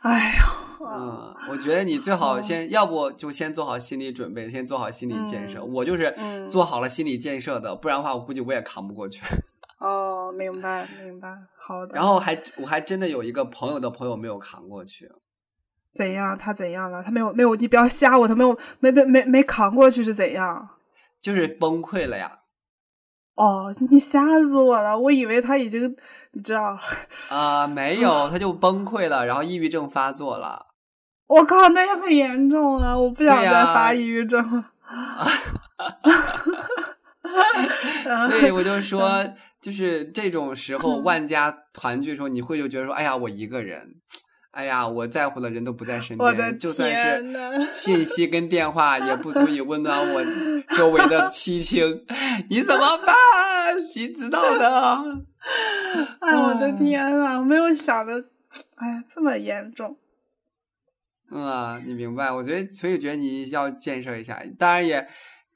[0.03, 0.45] 哎呀，
[0.81, 5.65] 嗯，我觉得你最好先，要不就先做好心理准备，先做好心理建设。
[5.65, 6.15] 我就是
[6.51, 9.23] 做好了心理建设的，不然的话，我估计我也扛不过去。
[9.81, 11.95] 哦，明白明白，好的。
[11.95, 15.11] 然后还我还真的有一个朋友的朋友没有扛过去，
[15.95, 16.37] 怎样？
[16.37, 17.03] 他怎样了？
[17.03, 20.69] 他没有没有，你不要吓我，他没有没没没没扛过去是怎样？
[21.21, 22.41] 就是崩溃了呀！
[23.37, 24.99] 哦，你吓死我了！
[24.99, 25.97] 我以为他已经
[26.33, 26.77] 你知道
[27.29, 30.67] 啊，没有，他就崩溃了，然后抑郁症发作了。
[31.29, 32.97] 我靠，那也很严重啊！
[32.97, 34.65] 我不想再发抑郁症了。
[38.29, 39.09] 所以我就说。
[39.59, 43.97] 就是这种时候，万家团聚的时候，你会就觉得说：“哎呀，我一个人，
[44.53, 50.25] 哎呀，我在乎的人都不在身边，就算是信息跟电话也不足以温暖我
[50.77, 52.05] 周围的 凄清，
[52.49, 53.17] 你怎么办？
[53.93, 54.69] 谁知道的。
[56.21, 58.15] 哎，我的天啊，没有想的，
[58.77, 59.97] 哎，这么严重。
[61.31, 62.31] 嗯啊，你明白？
[62.31, 65.07] 我觉得，所以觉得你要建设一下，当然也。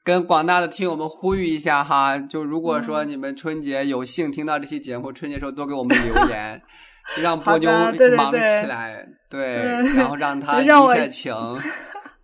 [0.03, 6.59] 跟广大的听友们呼吁一下哈，就如果说你们春节有幸听到这期节目，春节时候多给我们留言，
[7.21, 7.71] 让波妞
[8.17, 9.57] 忙起来，对，
[9.95, 11.31] 然后让他一切情。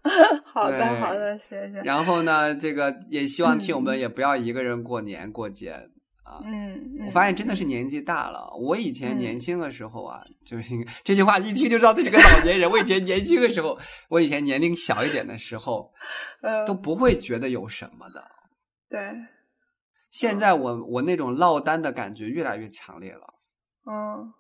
[0.46, 1.82] 好的，好的，谢谢。
[1.84, 5.90] 然后呢，这个也希望听友们也不要一个人过年过节。
[6.44, 8.54] 嗯，我发现真的是年纪大了。
[8.60, 12.70] 我以前年轻的时候啊，就是 这句话一听就知道这是个老年人。
[12.70, 15.90] 我以前年轻的时候，我以前年龄小一点的时候，
[16.68, 18.22] 都不会觉得有什么的。
[18.90, 19.00] 对，
[20.10, 23.34] 现在我我那种落单的感觉越来越强烈了。
[23.90, 24.34] 嗯，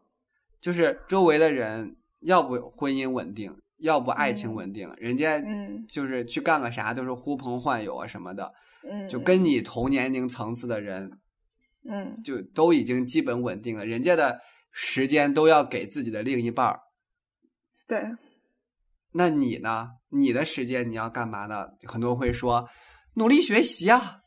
[0.59, 5.41] 就是周围的人要不婚姻稳定，要不爱情稳定，人家
[5.87, 8.51] 就是去干个啥都是呼朋唤友啊什么的。
[8.89, 11.11] 嗯，就跟你同年龄层次的人。
[11.89, 14.37] 嗯，就都已经基本稳定了，人家的
[14.73, 16.77] 时间都要给自己的另一半儿。
[17.87, 18.03] 对，
[19.13, 19.91] 那你呢？
[20.09, 21.65] 你的时间你要干嘛呢？
[21.85, 22.67] 很多人会说，
[23.13, 24.17] 努力学习啊，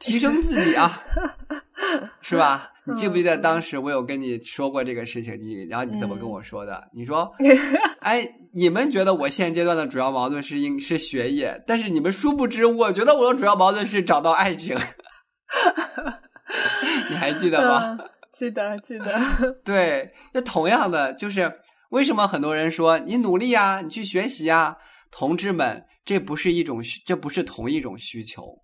[0.00, 0.90] 提升自己啊，
[2.20, 2.72] 是吧？
[2.84, 5.38] 你记不记得当时我有跟你说过这个事情？
[5.38, 6.90] 你然后你怎么跟我说的？
[6.92, 7.32] 你说，
[8.00, 14.76] 哎，你们觉得我现阶段的主要矛盾是应是学业，但是你们殊不知，我觉得我的主要矛盾是找到爱情。
[17.10, 17.98] 你还记得吗？
[18.32, 19.04] 记得，记得。
[19.64, 21.52] 对，那同样的，就是
[21.90, 24.76] 为什么很多人说你努力呀，你去学习呀，
[25.10, 28.60] 同志们，这不是一种，这不是同一种需求。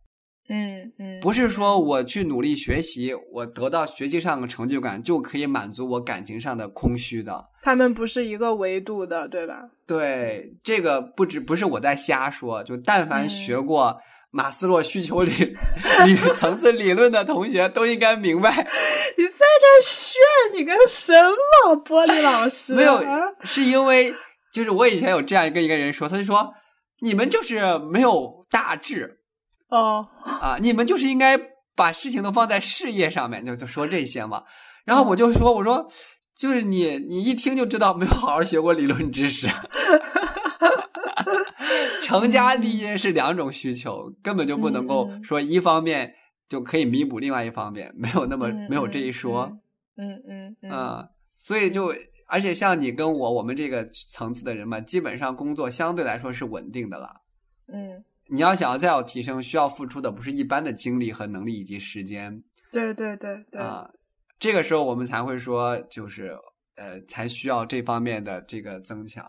[0.50, 7.44] 嗯嗯，不是说我去努力学习，我得到学习上的成就感就可以满足我感情上的空虚的。
[7.62, 9.54] 他们不是一个维度的，对吧？
[9.86, 13.96] 对，这个不止不是我在瞎说，就但凡学过。
[14.32, 18.48] 马斯洛需求理理层次理论的同学都应该明白，
[19.18, 20.20] 你在这炫
[20.54, 22.72] 你个什么玻璃老师？
[22.76, 23.02] 没有，
[23.42, 24.14] 是因为
[24.52, 26.54] 就是我以前有这样跟一个人说，他就说
[27.00, 29.18] 你们就是没有大志
[29.70, 31.38] 哦啊，你们就是应该
[31.74, 34.44] 把事情都放在事业上面，就就说这些嘛。
[34.84, 35.88] 然后我就说，我说
[36.34, 39.48] 就是你你一听就知道没有好好学过理论知识。
[42.02, 46.12] 成家立业是两种需求，根本就不能够说一方面
[46.48, 49.56] 就可以弥补另外一方面，没有那么没有这一说。
[49.96, 51.94] 嗯嗯嗯，所以就
[52.26, 57.20] 而且像你跟我，我们这个层次的人嘛，基本上工作相对来说是稳定的了。
[57.72, 62.42] 嗯，你要想要再有提升，需要付出的不是一般的精力和能力以及时间。
[62.72, 63.90] 对对对对啊，
[64.38, 66.38] 这个时候我们才会说，就是
[66.76, 69.24] 呃，才需要这方面的这个增强。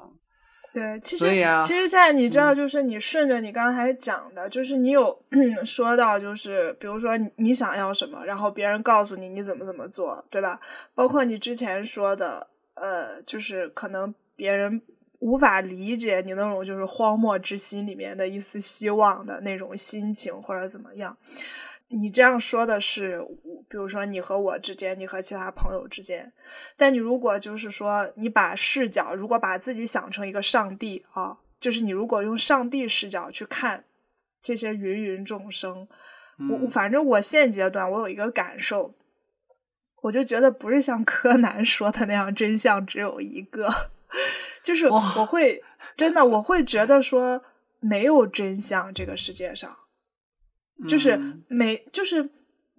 [0.74, 5.22] 对，其实啊其实，在你知道，就是你顺着你刚才讲的，就是你有
[5.66, 10.60] 说到，就是比如说你想要什么，然后别人告诉你你怎么怎么做，对吧？
[10.96, 14.82] 包括你之前说的，呃，就是可能别人
[15.21, 21.15] 无法理解你那种就是荒漠之心里面的一丝希望的那种心情，或者怎么样。
[21.89, 23.21] 你这样说的是，
[23.67, 26.31] 比如说你和我之间，你和其他朋友之间。
[26.75, 33.84] 但你如果就是说，你把视角，如果把自己想成一个上帝啊，就是你如果用上帝视角去看
[34.41, 35.88] 这些芸芸众生，
[36.49, 38.95] 我反正我现阶段我有一个感受，
[40.01, 43.67] 我就觉得不是像柯南说的那样，真相只有一个，
[44.63, 45.63] 就是我会
[45.95, 47.43] 真的我会觉得说
[47.80, 49.78] 没有真相，这个世界上。
[50.88, 52.30] 就是没，就是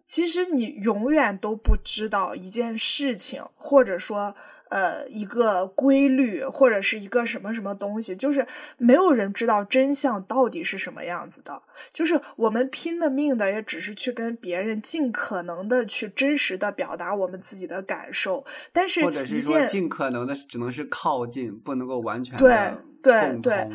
[0.06, 4.34] 其实你永远都不知道一件事情，或者说
[4.72, 8.46] 呃一个规律，或者是一个什么什么东西，就是
[8.78, 11.60] 没有人知道真相到底是什么样子的。
[11.92, 23.52] 就是我们拼了命的，也只是去跟别人尽可能的去真实的表达我们自己的感受，但是或者是说尽可能的只能是靠近，不能够完全对对对。
[23.52, 23.68] 对，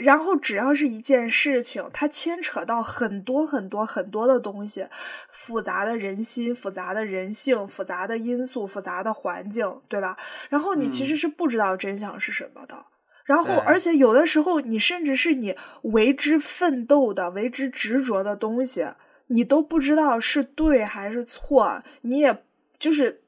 [0.00, 4.86] 然后只要是一件事情，它牵扯到很多很多很多的东西，
[5.32, 10.18] 复杂的人心、复杂的人性、复杂的因素、复杂的环境，对吧？
[10.50, 12.84] 然后你其实是不知道真相是什么的。
[13.24, 18.86] 然后，而且有的时候，你甚至是你为之奋斗的、为之执着的东西，
[19.28, 22.44] 你都不知道是对还是错，你也
[22.78, 23.22] 就是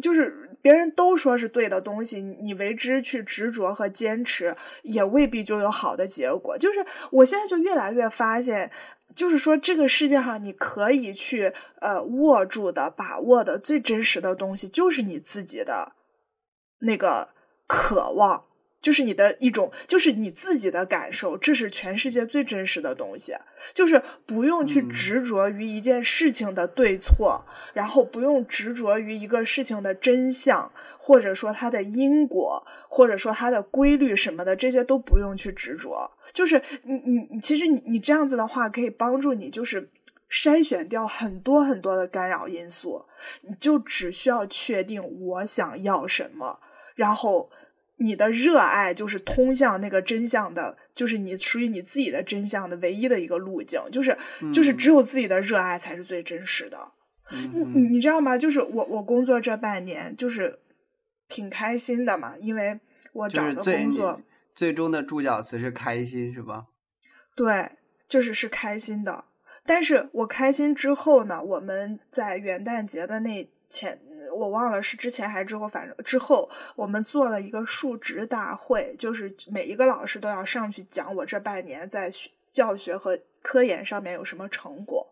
[0.00, 0.47] 就是。
[0.68, 6.58] 别人都说是对的东西，你为之去执着和坚持，也未必就有好的结果。
[6.58, 8.70] 就是我现在就越来越发现，
[9.14, 11.50] 就是说这个世界上你可以去
[11.80, 15.92] 呃握住的、把握的最真实的东西，就是你自己的
[16.80, 17.30] 那个
[17.66, 18.44] 渴望。
[18.80, 23.34] 就是你的一种，就是你自己的感受，这是全世界最真实的东西。
[23.74, 36.08] 就是不用去执着于一件事情的对错，然后不用执着于一个事情的真相，或者说它的因果，或者说它的规律什么的，这些都不用去执着。
[36.32, 36.94] 就是你
[37.30, 39.90] 你其实你你这样子的话，可以帮助你就是
[40.30, 43.04] 筛选掉很多很多的干扰因素。
[43.42, 46.60] 你就只需要确定我想要什么，
[46.94, 47.50] 然后。
[48.00, 54.16] 你的热爱就是通向那个真相的，就是你属于你自己的真相的唯一的一个路径，就是
[54.52, 56.78] 就是只有自己的热爱才是最真实的。
[57.30, 58.38] 你你你知道吗？
[58.38, 60.58] 就是我我工作这半年就是
[61.28, 62.78] 挺开心的嘛，因为
[63.12, 64.20] 我找的工作
[64.54, 66.66] 最终的注脚词是开心，是吧？
[67.36, 67.72] 对，
[68.08, 69.24] 就是是开心的。
[69.66, 74.00] 但是我开心之后呢，我们在元旦节的那前。
[74.38, 82.10] 我忘了是之前还是之后，反正之后我们做了一个述职大会，就是每一个老师都要上去讲我这半年在
[82.50, 85.06] 教学和科研上面有什么成果。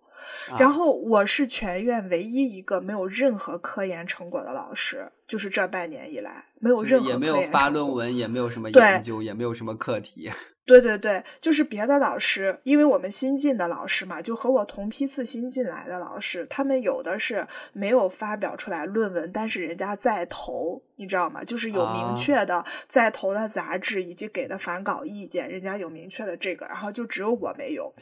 [0.59, 10.31] 然后我是全院唯一一个没有任何科研成果的老师，就是这半年以来没有任何也没有发论文，也没有什么研究，也没有什么课题。
[10.67, 21.45] 对对对，就是别的老师，因为我们新进的老师嘛，就和我同批次新进来的老师，他们有的是没有发表出来论文，但是人家在投，你知道吗？
[21.45, 27.95] 就是有明确的在投的杂志以及给的反稿意见，人家有明确的这个，然后就只有我没有。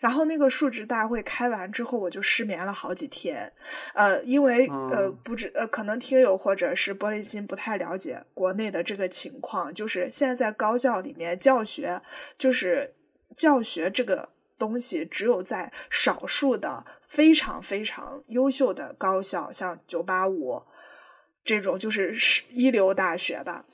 [0.00, 3.52] 然后那个述职大会开完之后，我就失眠了好几天，
[3.94, 12.00] 呃，因为呃，不知呃，可能听友或者是玻璃心不太了解国内的这个情况，就是现在在高校里面教学。
[12.36, 12.94] 就是
[13.36, 14.28] 教学这个
[14.58, 20.62] 东西，只有在少数的非常非常优秀的高校，像九八五
[21.44, 22.16] 这种，就是
[22.50, 23.64] 一流大学吧，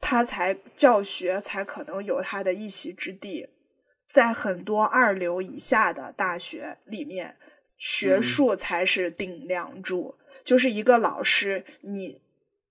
[0.00, 3.48] 它才教学才可能有它的一席之地。
[4.08, 7.36] 在很多二流以下的大学里面，
[7.76, 10.16] 学术才是顶梁柱。
[10.44, 12.23] 就是一个老师，你。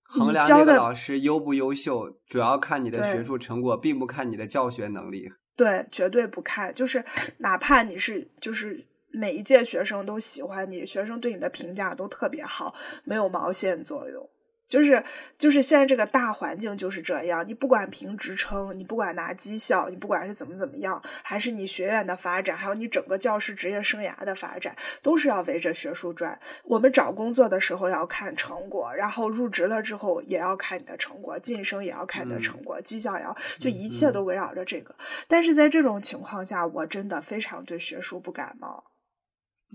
[0.04, 5.32] 衡量这个老师优不优秀，主要看你的学术成果，并不看你的教学能力。
[5.56, 6.74] 对，绝对不看。
[6.74, 7.04] 就是
[7.38, 14.28] 哪怕你是，就是每一届学生都喜欢你，学生对你的评价都特别好，没有毛线作用。
[14.74, 15.00] 就是
[15.38, 26.36] 就是现在这个大环境就是这样，你不管评职称，你不管拿绩效，你不管是怎么怎么样，还是你学院的发展，还有你整个教师职业生涯的发展，都是要围着学术转。
[26.64, 34.92] 我们找工作的时候要看成果，然后入职了之后也要看你的成果，晋升也要看你的成果，绩效也要，就一切都围绕着这个。
[35.28, 38.82] 但是在这种情况下，我真的非常对学术不感冒。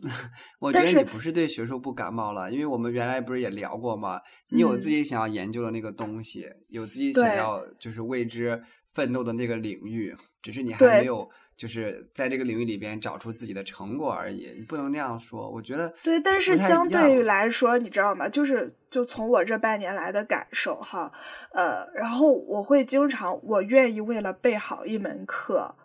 [0.59, 4.21] 我觉得你不是对学术不感冒了，因为我们原来不是也聊过吗？
[4.49, 8.61] 你有自己想要研究的那个东西，有自己想要就是为之
[8.93, 14.49] 奋斗的那个领域，只是你还没有就是在这个领域里边找出自己的成果而已。
[14.57, 16.17] 你不能那样说，我觉得对。
[16.21, 18.29] 但是相对于来说，你知道吗？
[18.29, 21.11] 就是就从我这半年来的感受哈，
[21.53, 25.75] 呃，然后我会经常，我愿意为了备好一门课，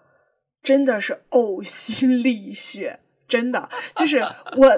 [0.62, 3.00] 真的是呕心沥血。
[3.28, 4.18] 真的就是
[4.56, 4.68] 我，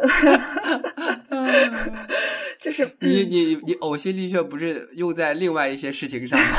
[2.60, 6.46] 就是你你你呕心沥血不是用在另外一些事情上吗？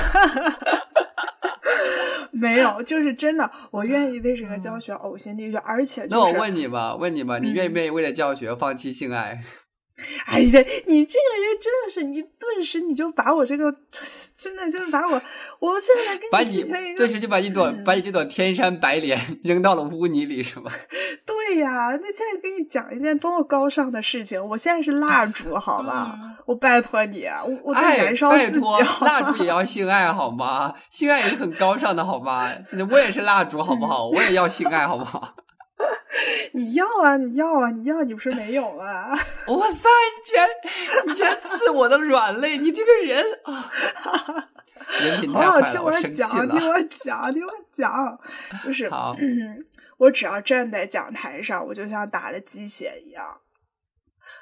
[2.32, 9.42] 没有，就是真的，我愿意为这个教学呕心沥血，而且那我问你吧，问你吧，你愿不愿意为了教学放弃性爱？
[10.28, 13.74] 哎呀，你这个人真的是，你顿时你就把我这个，
[14.38, 15.20] 真的就是把我，
[15.60, 20.72] 我现在跟你顿时就把一朵把你这朵天山白莲 扔到了污泥里，是吗？
[21.26, 26.14] 对呀，那现在跟你讲一件多么高尚的事情，我现在是蜡烛，好吗？
[26.46, 28.60] 我拜托你，我我在燃烧自己，
[29.02, 30.76] 蜡烛也要性爱好吗？
[30.92, 32.48] 性爱也是很高尚的，好吗？
[32.92, 34.08] 我也是蜡烛，好不好？
[34.08, 35.34] 我也要性爱，好不好？
[36.54, 39.10] 你要啊，你要啊，你要，你不是没有吗？
[39.48, 44.50] 哇塞，你全，你全刺我的软肋，你这个人啊！
[45.04, 46.48] 人品太坏了，我生气了。
[46.48, 48.20] 听我讲，听我讲，
[48.64, 49.16] 就是，好，
[49.98, 53.26] 我只要站在讲台上，我就像打了鸡血一样。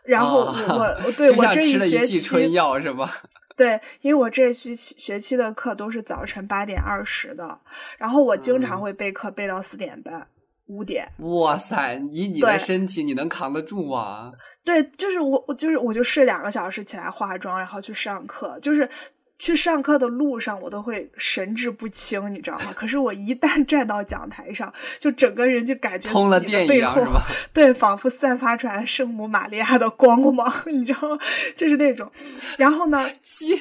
[0.04, 3.10] 然后我，我对我这一学期春药是吧？
[3.58, 7.60] 对，因为我这学期学期的课都是早晨八点二十的，
[7.98, 10.28] 然后我经常会备课备到四点半。
[10.68, 11.96] 五点，哇塞！
[12.12, 14.32] 以你的身体，你能扛得住吗？
[14.64, 18.58] 对，就是我，我就是我就睡两个小时，起来化妆，然后去上课。
[18.60, 18.90] 就是
[19.38, 22.74] 去上课的路上，我都会神志不清，你知道吗？
[22.74, 27.22] 可是我一旦站到讲台上，就整个人就感觉通了电一样，是吧？
[27.54, 31.20] 对，仿佛散发出来圣母玛利亚的光芒，你知道吗？
[31.56, 32.12] 就是那种。
[32.58, 33.56] 然后呢， 七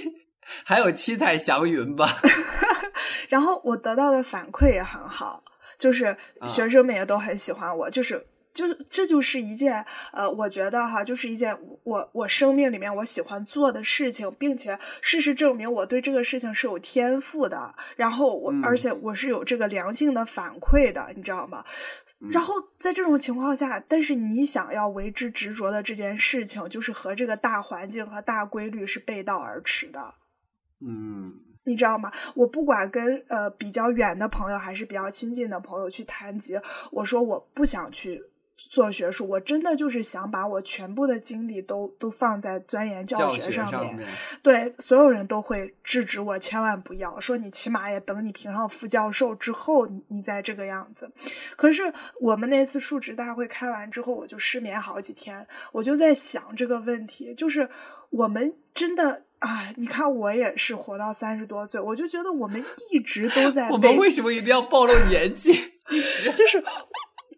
[0.65, 2.09] 还有七彩祥云吧。
[3.29, 5.43] 然后我得到的反馈也很好。
[5.79, 6.17] 就是
[6.47, 21.65] 学生们也都很喜欢我，就是就是这就是一件呃，我觉得哈，就是一件我我生命里面我喜欢做的事情，并且事实证明我对这个事情是有天赋的，然后我而且我是有这个良性的反馈的，你知道吗？
[22.31, 30.15] 然后在这种情况下，但是你想要为之执着的这件事情，就是和这个大环境和大规律是背道而驰的，
[30.81, 31.35] 嗯。
[31.65, 32.13] 你知道吗？
[32.35, 36.59] 我不管跟呃比较远的朋友还是比较亲近的朋友去谈及，
[36.91, 38.23] 我说我不想去
[38.57, 44.07] 做学术，我真的就是想把我全部的精力都都放在钻研教学上面。
[44.43, 51.11] 对，所有人都会制止我，千万不要说你起码也等你评上副教授之后，你你再这个样子。
[51.57, 57.69] 可是我们那次述职大会开完之后，我就失眠好几天，我就在想这个问题，就是
[58.11, 59.23] 我们真的。
[59.41, 63.69] 哎，你看我也是活到三十多岁，我就觉得我们一直都在。
[63.73, 65.53] 我们为什么一定要暴露年纪？
[66.35, 66.63] 就是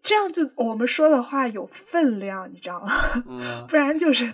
[0.01, 2.93] 这样，就我们说的话有分量，你知道吗？
[3.27, 4.33] 嗯，不然就是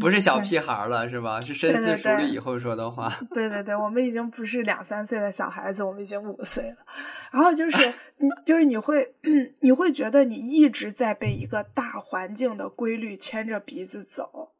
[0.00, 1.40] 不是小屁孩了，是吧？
[1.40, 3.12] 是深思熟虑以后说的话。
[3.32, 6.76] 对对对，我们已经不是两三岁的小孩子，我们已经五岁了。
[7.30, 7.94] 然后就是，
[8.44, 9.14] 就是你会，
[9.60, 14.50] 你会觉得你一直在被一个大环境的规律牵着鼻子走。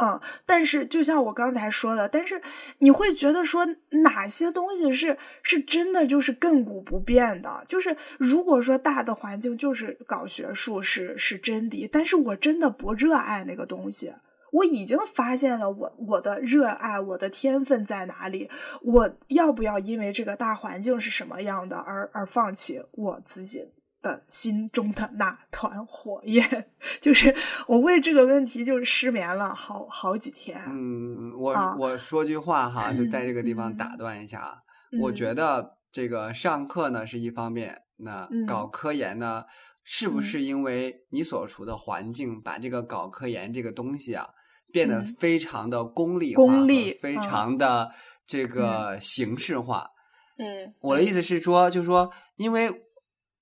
[0.00, 2.40] 嗯，但是就像我刚才说的，但是
[2.78, 3.66] 你会觉得说
[4.04, 7.64] 哪些东西是是真的就是亘古不变的？
[7.66, 14.12] 就是如果说大的环境就是搞学术是是真理，但是我真的不热爱那个东西。
[14.50, 18.48] 我已经发现了我我的热爱，我的天分在哪里？
[18.80, 23.68] 我要不要因为这个大环境是什么样的而而放弃我自己？
[24.00, 26.70] 的心中的那团火焰，
[27.00, 27.34] 就是
[27.66, 30.60] 我为这个问题就是失眠了好好几天。
[30.68, 34.62] 嗯，我我说句话哈，就在这个地方打断一下。
[35.00, 39.44] 我觉得这个上课呢是一方面，那搞科研呢，
[39.82, 44.28] 是不是因为你所处的环境把这个搞科研这个东西啊
[44.72, 47.90] 变得非常的功利化，功利，非常的
[48.26, 49.90] 这个形式化？
[50.38, 52.84] 嗯，我的意思是说，就是说，因为。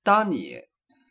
[0.07, 0.55] 当你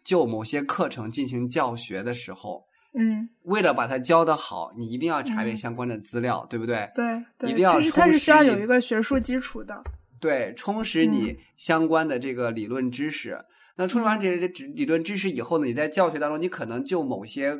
[0.06, 2.64] 就某些课程进行教学的时候，
[2.98, 6.90] 嗯，为了把它教的好，你一定要查阅相关的资料，对不对？
[6.96, 9.84] 对，一定要其实它是需要有一个学术基础的。
[10.22, 13.38] 对，充实你相关的这个理论知识。
[13.76, 17.54] 那充实完这些理论知识以后呢，你在教学当中，你可能就某些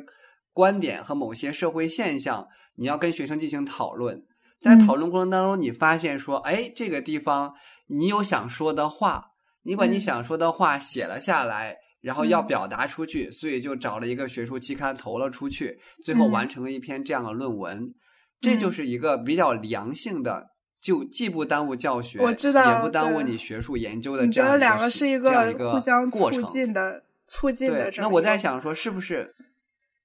[0.54, 4.24] 观点和某些社会现象，你要跟学生进行讨论。
[4.58, 7.52] 在讨论过程当中，你发现说，哎，这个地方
[7.88, 9.32] 你有想说的话，
[9.66, 11.76] 你把你想说的话写了下来。
[12.02, 17.92] 然后要表达出去，所以就找了一个学术期刊投了出去，最后完成了一篇这样的论文。
[18.40, 20.50] 这就是一个比较良性的，
[20.80, 27.92] 就既不耽误教学，我知道，也不耽误你学术研究的这样两个是一个互相促进的、促进的。
[27.96, 29.34] 那我在想说，是不是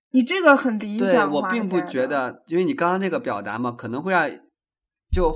[0.10, 4.28] 你这个很理想对我并不觉得，因为你刚刚那个表达嘛，可能会让
[5.12, 5.32] 就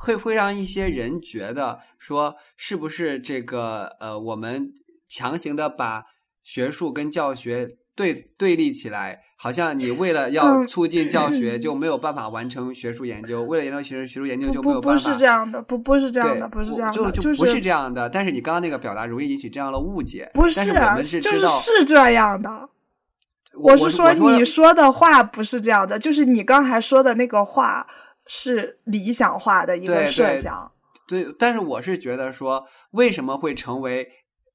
[0.00, 4.72] 会会让一些人觉得说，是不是这个呃，我们。
[5.12, 6.04] 强行的把
[6.44, 15.04] 学术跟教学对对立起来，好像你为了要促进教学就没有办法完成学术研究，为了研究学学术研究就没有办法。
[15.04, 18.08] 不是这样的，不不是这样的，不是这样的，就就不是这样的。
[18.08, 20.30] 但是你刚刚那个表达容易引起这样的误解。
[20.32, 20.60] 不是，
[21.02, 22.68] 是就是是这样的。
[23.54, 27.84] 我是说你说的话不是这样的，就是你刚才说的那个话
[28.26, 30.72] 是理想化的一个设想。
[31.06, 34.08] 对，但是我是觉得说，为什么会成为？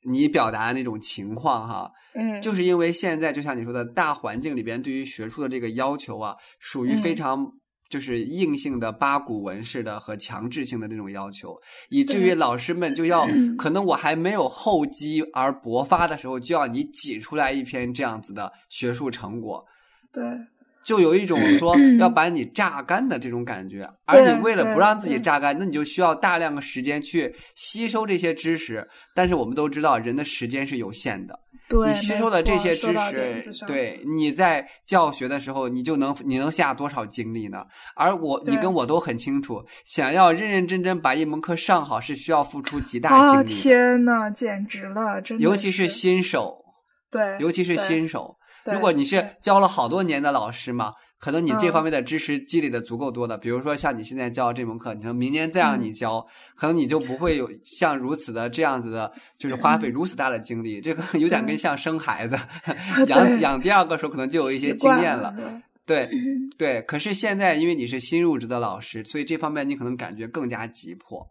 [0.07, 7.43] 你表达的那种情况哈，嗯，就是因为现在就像你说的大环境里边对于学术的这个要求啊，属于非常
[7.89, 11.59] 就是硬性的八股文式的和强制性的那种要求，
[11.89, 19.65] 以至于老师们就要 可能我还没有厚积而薄发的时候，就要你挤出来一篇这样子的学术成果，
[20.13, 20.23] 对。
[20.85, 28.87] 就有一种说要把你榨干的这种感觉，而你为了不让自己榨干，那你就需要大量的时间去吸收这些知识。
[29.15, 31.39] 但是我们都知道，人的时间是有限的。
[31.67, 37.65] 对，你吸收了这些知识，对，你在教学的时候，你就能你能下多少精力呢？
[37.95, 43.45] 而我，你跟我都很清楚，想要认认真真把一门课上好，是需要付出极大精力。
[43.45, 46.63] 天呐，简直了，真的，尤其是新手，
[47.09, 48.37] 对，尤其是新手。
[48.73, 60.81] 如果你是教了好多年的老师嘛，可能你这方面的知识积累的足够多的，比如说像你现在教这门课，你说明年再让你教，可能你就不会有像如此的这样子的，就是花费如此大的精力。
[60.81, 62.37] 这个有点跟像生孩子，
[63.07, 65.33] 养养第二个时候可能就有一些经验了。
[65.85, 66.09] 对
[66.57, 71.27] 对，可是现在因为你是新入职的老师，所以这方面你可能感觉更加急迫。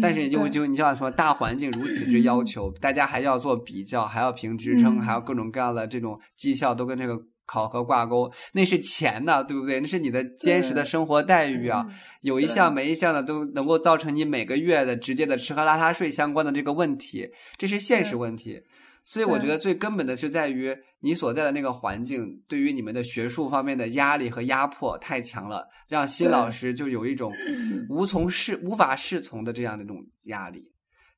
[0.00, 9.80] 但是就就你像说大环境如此之要求，大家还要做比较，还要评职称，还要各种各样的这种绩效都跟这个考核挂钩，那是钱呐，对不对？
[9.80, 11.86] 那是你的坚实的生活待遇啊，
[12.20, 18.62] 有一项没一项的都能够造成你每个月的直接的吃喝拉撒睡相关的这个问题，这是现实问题。
[19.04, 27.32] 所以我觉得最根本的是在于你所在的那个环境，对于你们的学术方面的压力和压迫太强了，让新老师就有一种
[27.90, 30.72] 无从适、无法适从的这样的一种压力。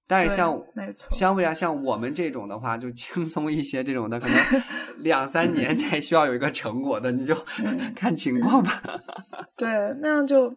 [0.07, 0.59] 但是像
[1.13, 3.83] 相对啊，像我们这种的话，就轻松一些。
[3.83, 4.37] 这种的可能
[5.05, 7.35] 两三年才需要有一个成果的，你就
[7.95, 8.83] 看情况吧。
[9.57, 9.69] 对，
[10.01, 10.55] 那样就，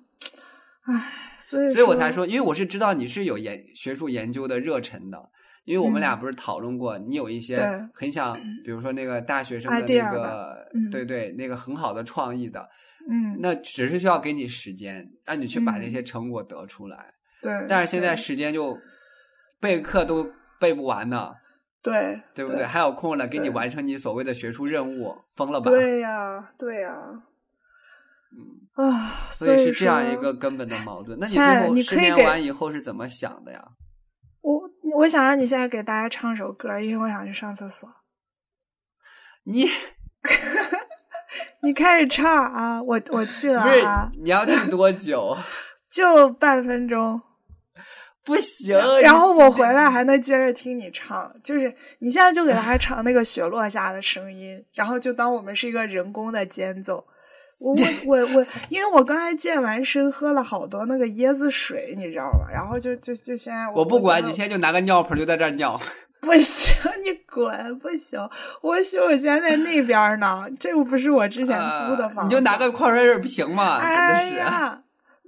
[0.83, 5.29] 唉，所以所以我才说，因为我是知道你是有研学术研究的热忱的。
[5.67, 7.59] 因为我们俩不是讨论过，你有一些
[7.93, 12.69] 很想，比如说那个大学生的那个，对对，那个很好的创意的，
[13.09, 17.13] 嗯，那只是需要给你时间，让你去把这些成果得出来。
[17.41, 18.79] 对，但是现在时间就
[19.59, 21.33] 备课都备不完呢，
[21.83, 22.63] 对，对不对？
[22.65, 25.69] 还有空了给你完成你所谓的学术任务，疯了吧？
[25.69, 26.95] 对呀，对呀，
[28.31, 31.19] 嗯啊，所以是这样一个根本的矛盾。
[31.19, 33.61] 那你最后失眠完以后是怎么想的呀？
[34.97, 37.87] 我我想让你现在给大家唱首歌，因为我想去上厕所。
[39.43, 39.65] 你，
[41.61, 42.81] 你开始唱啊！
[42.81, 44.11] 我我去了啊！
[44.21, 45.37] 你要去多久？
[45.91, 47.21] 就半分钟。
[48.25, 48.75] 不行。
[49.03, 57.05] 然后我回来还能接着听你唱，就是你现在就给大家唱那个雪落下的声音，然后就当我们是一个人工的间奏。
[57.59, 62.47] 我我我我，因为我刚才健完身，喝了好多那个椰子水，你知道吧？
[62.51, 65.79] 然后就就就现在我不管你，现在就拿个尿盆就在这尿。
[66.19, 67.79] 不行，你滚！
[67.79, 68.19] 不行，
[68.61, 72.25] 我洗手间在那边呢，这又不是我之前租的房。
[72.25, 74.77] 你就拿个矿泉水瓶嘛，真的是。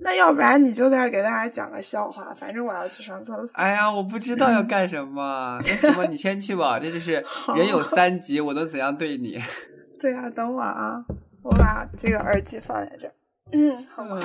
[0.02, 3.50] 那要不然你就在这给大家讲个笑话，反正我要去上厕所。
[3.54, 5.60] 哎呀，我不知道要干什么。
[5.64, 6.80] 那行吧，你先去吧。
[6.80, 7.24] 这就是
[7.56, 9.40] 人有三急，我能怎样对你？
[10.00, 11.04] 对呀，等我啊。
[11.42, 13.14] 我把这个耳机放在这儿，
[13.52, 14.20] 嗯，好吧。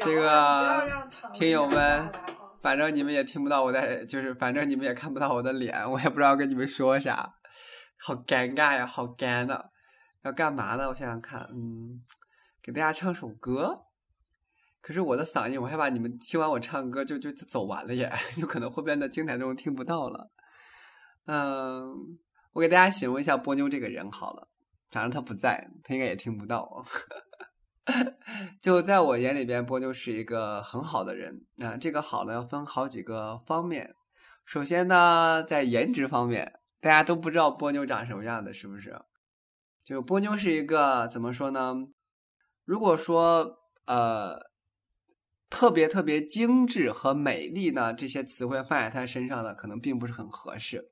[0.00, 2.10] 这个听友们，
[2.60, 7.34] 反正你们也听不到我在，就是反正你们也看不到我的脸，我也不知道跟你们说啥，
[8.00, 9.66] 好尴尬呀，好干呐。
[10.22, 10.88] 要干嘛呢？
[10.88, 12.02] 我想想看，嗯，
[12.62, 13.84] 给大家唱首歌。
[14.80, 20.30] 可是我的嗓音，我害怕你们听完我唱歌就就就走完了耶， 就可能会变得精彩内容听不到了。
[21.26, 22.18] 嗯，
[22.52, 24.48] 我给大家形容一下波妞这个人好了，
[24.90, 26.84] 反正他不在，他应该也听不到。
[28.62, 31.46] 就在我眼里边，波妞是一个很好的人。
[31.56, 33.94] 那这个好呢，要分好几个方面。
[34.44, 39.00] 首先呢，在颜值方面，大家都不知道波妞长什么样的，是不是？
[39.84, 41.74] 就波妞是一个怎么说呢？
[42.64, 44.48] 如果说呃。
[45.50, 50.90] 特别特别精致和美丽呢，这些词汇放在她身上呢，可能并不是很合适。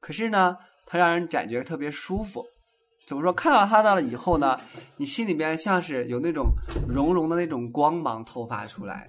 [0.00, 2.44] 可是呢，他让人感觉特别舒服。
[3.06, 3.32] 怎么说？
[3.32, 4.58] 看到他了以后呢，
[4.96, 6.48] 你心里边像是有那种
[6.88, 9.06] 融融的那种光芒透发出来，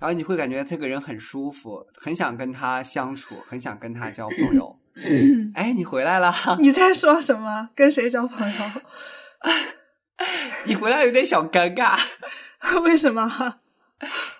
[0.00, 4.78] 然后你会感觉这个人很舒服，很想跟他相处，很想跟他交朋友。
[5.54, 6.32] 哎，你回来了？
[6.58, 7.68] 你在说什么？
[7.74, 8.64] 跟谁交朋友？
[10.64, 11.98] 你回来有点小尴尬。
[12.82, 13.56] 为什么？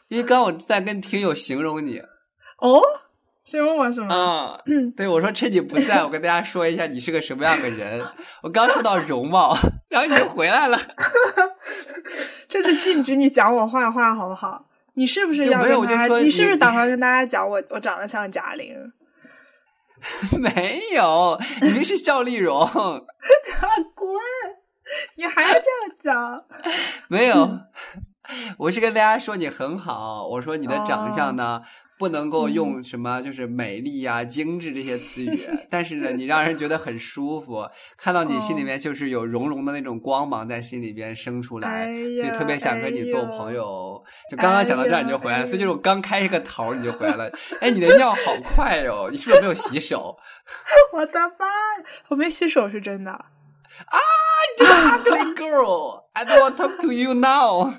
[0.09, 1.98] 因为刚我在跟听友形容你，
[2.59, 2.80] 哦，
[3.45, 4.14] 形容我什么？
[4.14, 4.59] 啊，
[4.97, 8.05] 对，我说趁你不在，我跟大家说一下你是个什么样的人。
[8.42, 9.57] 我刚说到容貌，
[9.88, 10.78] 然后你就回来了，
[12.49, 14.66] 这是禁止你讲我坏话，好不好？
[14.95, 16.16] 你是不是要跟大家？
[16.18, 18.74] 你是不是打算跟大家讲我我长得像贾玲？
[20.38, 22.59] 没有，你们是赵丽蓉。
[23.95, 24.09] 滚！
[25.16, 25.64] 你还要这样
[26.03, 26.45] 讲？
[27.09, 27.59] 没有。
[28.59, 31.61] 我是跟大家说你很好，我说你的长相呢
[31.99, 35.38] 不能够用什么就是美丽呀、精致这些词语，
[35.70, 44.03] 但是呢你让人觉得很舒服，看到你心里面就是有融融的那种光芒在心里边生出来，所以特别想跟你做朋友。
[44.30, 47.30] 就刚刚讲到这儿你就回来了，所以就是我刚开个头你就回来了。
[47.61, 50.16] 哎，你的尿好快哟，你是不是没有洗手？
[50.92, 51.47] 我的妈，
[52.09, 53.11] 我没洗手是真的。
[53.11, 53.99] 啊，
[54.57, 57.72] 这个 ugly girl，I don't want to talk to you now。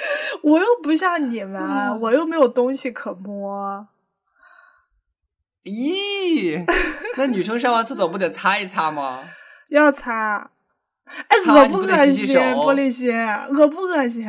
[0.42, 3.86] 我又不像你们，我又没有东西可摸。
[5.64, 6.64] 咦，
[7.16, 9.24] 那女生上完厕所不得擦一擦吗？
[9.68, 10.50] 要擦。
[11.06, 12.34] 哎，恶不恶心？
[12.36, 14.24] 玻璃心，恶不恶心？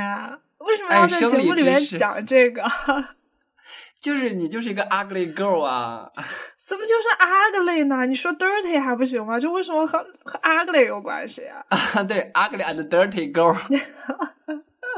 [0.59, 2.63] 为什么要在节目里面讲这个？
[4.01, 6.09] 就是你就是一个 ugly girl 啊！
[6.57, 8.05] 怎么就是 ugly 呢？
[8.05, 9.37] 你说 dirty 还不行吗？
[9.37, 11.61] 就为什么和和 ugly 有关系啊？
[11.69, 13.57] 啊，对，ugly and dirty girl。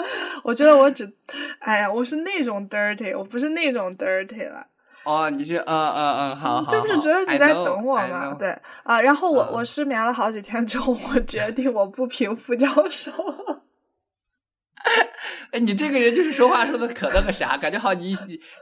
[0.44, 1.12] 我觉得我只，
[1.60, 4.66] 哎呀，我是那种 dirty，我不是那种 dirty 了。
[5.04, 8.36] 哦，你是，嗯嗯嗯，好，这不是觉得你在等我吗？
[8.38, 13.12] 对啊，然后我我失眠了好几天之后，我决定我不评副教授。
[15.52, 18.16] 哎，你这个人就是说话说的可那个啥，感觉好你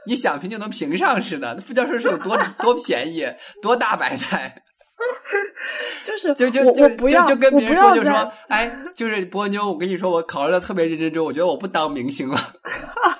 [0.06, 1.54] 你想评就能评上似的。
[1.54, 3.26] 那副教授是有多 多便宜，
[3.62, 4.62] 多大白菜。
[6.04, 12.38] 就是就就就就就跟别人说，就说哎，就是波妞，我跟你说，我考虑的特别认真之后，我觉得我不当明星了。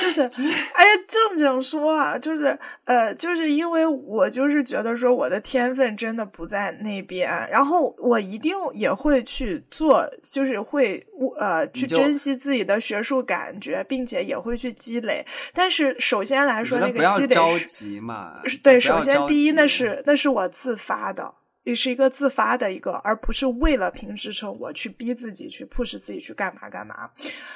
[0.00, 0.22] 就是，
[0.74, 11.04] 哎呀，正经说啊，就是呃，就是因为我就是觉得说我的天分真的不在那边，然后我一定也会去做，就是会
[11.38, 15.24] 呃去珍惜自己的学术感觉，并且也会去积累。
[15.52, 21.34] 但是首先来说，那个积累着急嘛，对，首先第一那是那是我自发的。
[21.64, 27.10] 也是一个自发的一个，而不是为了评职称我去逼自己去 push 自己去干嘛干嘛。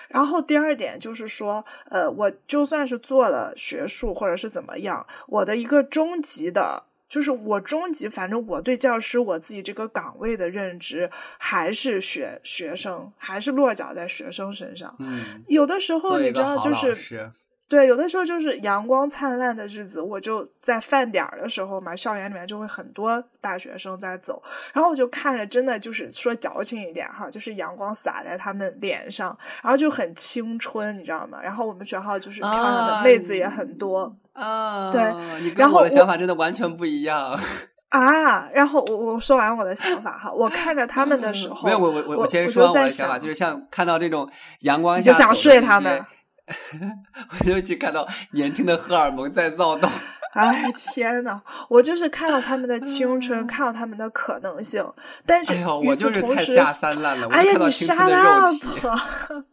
[0.09, 14.95] 然后第二点就是说，呃，我就算是做了学术或者是怎么样，我的一个终极的，就是我终极，反正我对教师我自己这个岗位的认知还是学学生，还是落脚在学生身上。
[15.01, 17.31] 嗯，有的时候你知道就是。
[17.69, 24.41] 对，有的时候就是阳光灿烂的日子，我就在饭点儿的时候嘛，校园里面就会很多大学生在走，
[24.73, 31.39] 然后我就看着，真的就是说矫情一点哈，就是阳光洒在他们脸上，然后就很青春，你知道吗？
[31.43, 35.13] 然后我们学校就是漂亮的妹子也很多啊，对，
[35.43, 37.37] 你跟我的想法真的完全不一样
[37.91, 38.49] 啊。
[38.53, 44.29] 然后我我说完我的想法哈，我看着他们的时候，没有我我我我先说我的想法，就是像看到这种
[44.61, 46.07] 阳光下就想睡他们。
[47.31, 49.91] 我就去看到年轻的荷尔蒙在躁动。
[50.35, 54.87] 哎天呐，我就是看到他们的青春，看到他们的可能性。
[55.25, 57.27] 但是，哎呦，我就是太下三滥了。
[57.31, 59.45] 哎呀，你杀了我！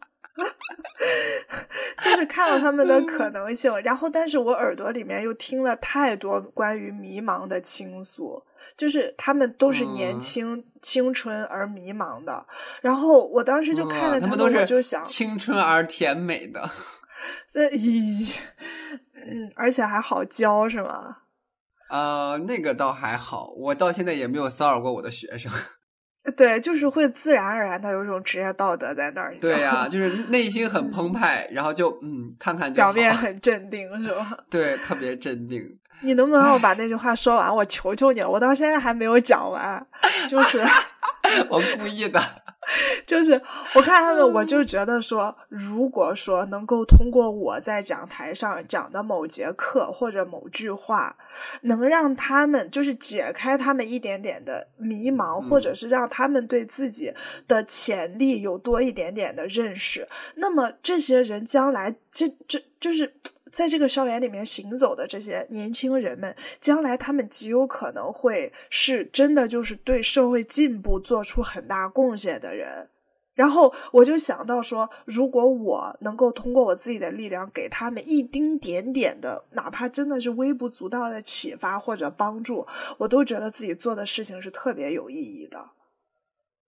[2.02, 8.42] 就是看到他们的可能性，然后，但是我耳朵里面又听了太多关于迷茫的倾诉。
[8.76, 12.46] 就是他们都是年轻、青春而迷茫的，
[12.80, 16.68] 然后我当时就看着他们，我就想青春而甜美的，
[17.54, 18.36] 那，咦，
[19.14, 21.18] 嗯，而且还好教是吗？
[21.90, 25.52] 呃，那个倒还好，我到现在也没有骚扰过我的学生。
[26.36, 29.36] 对，就是会自然而然的有一种职业道德在那儿。
[29.38, 34.38] 对呀，就是内心很澎湃，然后就嗯，看看表面很镇定，是吧？
[34.50, 35.60] 对，特别镇定。
[36.00, 37.54] 你能不能让我把那句话说完？
[37.54, 39.86] 我求求你了，我到现在还没有讲完。
[40.28, 40.58] 就是
[41.48, 42.20] 我故意的。
[43.06, 43.34] 就是
[43.74, 51.14] 我看他们，我就觉得说，如果说能够通过我在讲台上讲的某节课或者某句话，
[51.62, 57.12] 能让他们就是解开他们一点点的迷茫，或者是让他们对自己
[57.46, 63.14] 的潜力有多一点点的认识，那么这些人将来，这这就是。
[63.54, 72.88] 在这个校园里面行走的这些年轻人们，将来他们极有可能会是真的，就是对社会进步做出很大贡献的人。
[73.34, 82.66] 然后我就想到说，如果我能够通过我自己的力量给他们一丁点点的，哪怕真的是微不足道的启发或者帮助，
[82.98, 85.70] 我都觉得自己做的事情是特别有意义的。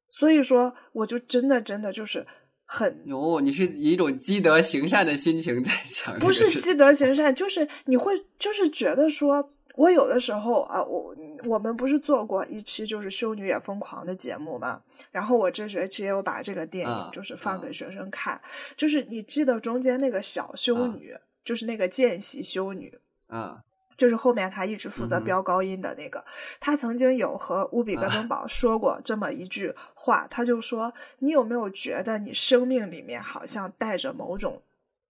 [0.09, 2.25] 所以说，我就真的真的就是。
[2.67, 11.15] 很哟，你是以一种积德行善的心情在想，不是积德行善，就是你会就是觉得说，我有的时候啊，我
[11.45, 14.81] 我们不是做过一期就是修女也疯狂的节目嘛，
[15.13, 18.41] 然后我这学期也有把这个电影就是放给学生看，
[18.77, 21.15] 就是你记得中间那个小修女，
[21.45, 22.93] 就是那个见习修女，
[23.29, 23.57] 嗯。
[23.97, 26.23] 就是后面他一直负责飙高音的那个，
[26.61, 34.63] 他曾经有和乌比格登堡说过这么一句话，他就说：“你有没有觉得你生命里面好像带着某种，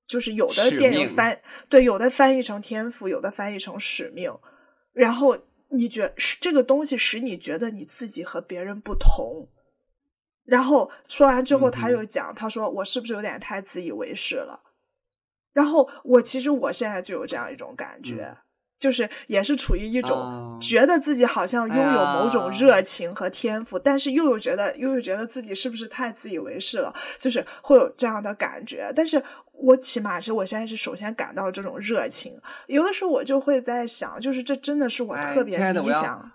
[0.06, 4.32] 就是有的电影翻对，有的翻译成天赋，有的翻译成使命，
[4.92, 5.36] 然后
[5.70, 9.48] 你觉是这个东西使你觉得你自己和别人不同。”
[10.46, 14.62] 然后说完之后，他又讲，他说：“我是不是有点太自以为是了？”
[15.52, 18.36] 然后我其实我现在就有这样一种感觉。
[18.86, 28.92] 就是也是处于一种觉得自己好像拥有某种热情和天赋，但是又又觉得又又觉得自己是不是太自以为是了，就是会有这样的感觉。
[28.94, 29.20] 但是
[29.54, 36.30] 我起码是我现在是首先感到这种热情，有的时候我就会在想，就是这真的是我特别理想。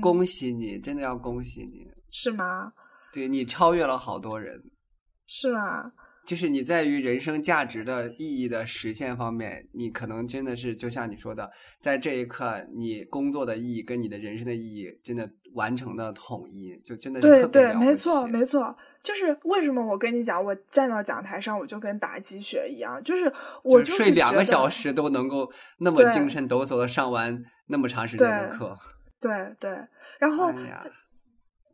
[0.00, 2.74] 恭喜你，真的要恭喜你，是吗？
[3.12, 4.62] 对你超越了好多人，
[5.26, 5.90] 是吗？
[6.28, 11.50] 就是你在于人生价值的意义的实现方面，你可能真的是就像你说的，
[11.80, 18.76] 在这一刻，你工作的意义跟你的人生的意义真的完成的统一，就真的是对对，没错没错。
[19.02, 23.32] 就是为什么我跟你讲，我站到讲台上，我就跟打鸡血一样，就是
[23.64, 28.76] 我睡两个小时都能够那么精神抖擞的上完那么长时间的课，
[29.18, 29.70] 对对，
[30.20, 30.52] 然 后。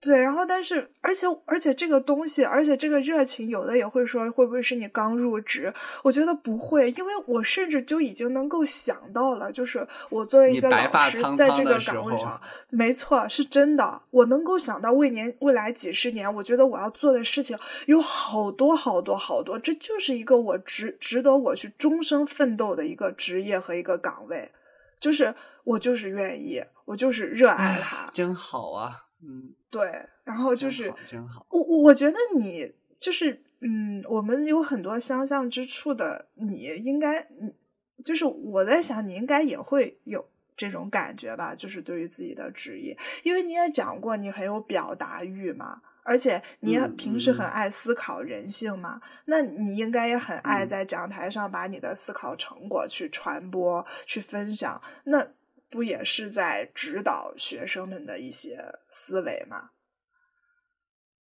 [0.05, 5.73] 对，然后但是，而且而且这个东西，而且这个热情，有的也会说，会不会是你刚入职？
[6.03, 10.77] 我觉得不会，因为我甚至就已经能够想到了，就是我作为一个老
[11.09, 12.39] 师，在这个岗位上，
[12.69, 24.53] 没错，是真的，我能够想到未年未来几十年，我觉得我要做的事情有好多好多好多，这就是一个我值值得我去终生奋斗的一个职业和一个岗位，
[25.01, 25.35] 就是
[25.65, 29.55] 我就是愿意，我就是热爱它，真好啊，嗯。
[29.75, 31.45] 对，然后就是真好。
[31.51, 37.53] 我我觉得你就是，嗯，我们有很多相像之处的，你应该，嗯，
[38.05, 40.25] 就是我在想，你应该也会有
[40.57, 41.57] 这种感觉吧？
[41.57, 54.81] 就是对于自己的职业，因为你也讲过，你很有表达欲嘛，而且你也平时很爱思考人性嘛，那你应该也很爱在讲台上把你的思考成果去传播、去分享。
[55.05, 55.27] 那。
[55.75, 59.71] 不也是在指导学生们的一些思维吗？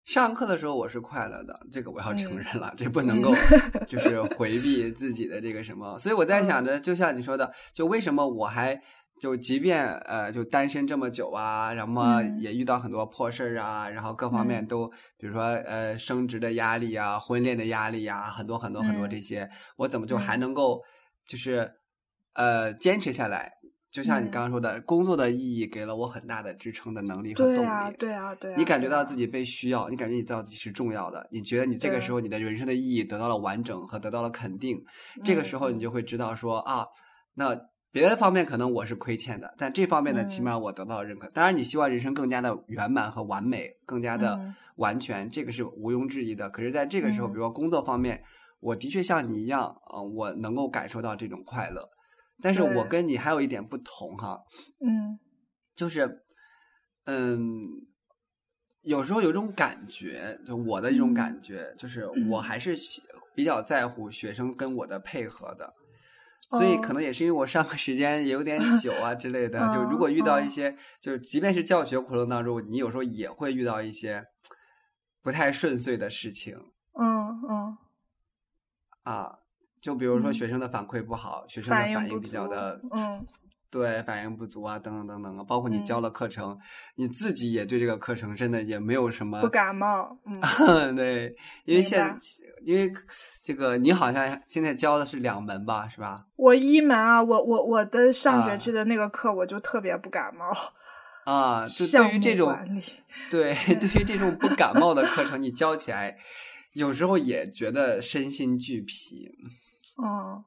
[0.04, 3.34] 上课的时候我是快乐的，这个我要承认了，这不能够
[3.88, 5.97] 就是回避自己的这个什么。
[5.97, 8.78] 所以我在想着，就像你说的，就为什么我还
[9.22, 14.86] 就即便呃就单身这么久啊，然后也遇到很多破事儿啊，然后各方面都
[15.18, 20.84] 比如说呃升职的压力啊，婚恋的压力啊，很多很多很多这些，我怎么就还能够
[21.26, 21.72] 就是
[22.34, 23.49] 呃坚持下来？
[23.92, 27.58] 就像你刚刚说的，工作的意义给了我很大的支撑的能力和动力。
[27.58, 28.56] 对啊，对啊，对啊。
[28.58, 34.82] 你感觉到自己被需要，你感觉你知道自己是重要的，你觉得你这个时候你的人生的意义得到了完整和得到了肯定。
[35.26, 36.86] 这个时候你就会知道说啊，
[37.34, 37.54] 那
[37.92, 41.28] 别的方面可能我是亏欠的，但这方面呢，起码我得到了认可。
[41.32, 44.39] 当然，你希望人生更加的圆满和完美，更加的
[44.78, 46.50] 完全，这个是毋庸置疑的。
[46.50, 48.24] 可是，在这个时候，比如说工作方面，
[48.62, 51.86] 我的确像你一样，嗯，我能够感受到这种快乐。
[52.42, 54.44] 但是我跟你还有一点不同哈，
[54.80, 55.20] 嗯，
[55.76, 56.24] 就是，
[57.06, 57.42] 嗯，
[58.82, 62.42] 有时候有种感觉，就我的一种感觉，就是我。
[62.42, 62.76] 还是
[63.34, 65.74] 比较在乎学生跟我的配合的，
[66.50, 67.02] 所以可能。
[67.02, 74.26] 也是因为我上课时间也有点 久啊之类的，就如果遇到一些，就是即便是教学过程当中，你有时候也会遇到一些
[75.22, 76.58] 不太顺遂的事情。
[77.00, 77.78] 嗯嗯。
[79.04, 79.39] 啊，
[79.82, 83.26] 就比如说学生的反馈不好，学生的反应比较的，嗯，
[83.70, 86.58] 对，反应不足啊，等等等等啊，包括你教了课程，
[86.96, 90.16] 你自己也对这个课程真的也没有什么不感冒。
[90.26, 92.16] 嗯， 对，因为现
[92.64, 92.92] 因为
[93.44, 96.26] 这个你好像现在教的是两门吧，是吧？
[96.36, 100.46] 我一门啊，我我我的上学期的那个课我就特别不感冒。
[101.26, 102.56] 啊，就对于这种，
[103.30, 106.18] 对，对于这种不感冒的课程， 你教起来。
[106.74, 109.30] 有时候也觉得身心俱疲。
[109.98, 110.44] 哦，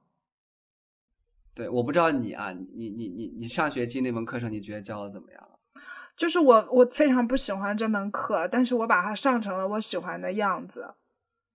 [1.54, 5.48] 对，我不知道你啊，你你你你上学期那门课程，你觉得教的怎么样？
[6.16, 10.94] 就是我我非常不喜欢这门课，但是我把它上成了我喜欢的样子。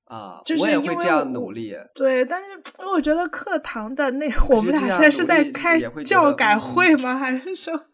[0.06, 1.78] 啊，我也会这样努力。
[1.94, 2.48] 对，但是
[2.84, 7.16] 我觉得课堂的那我们俩现在是在开教改会吗？
[7.18, 7.74] 还是说？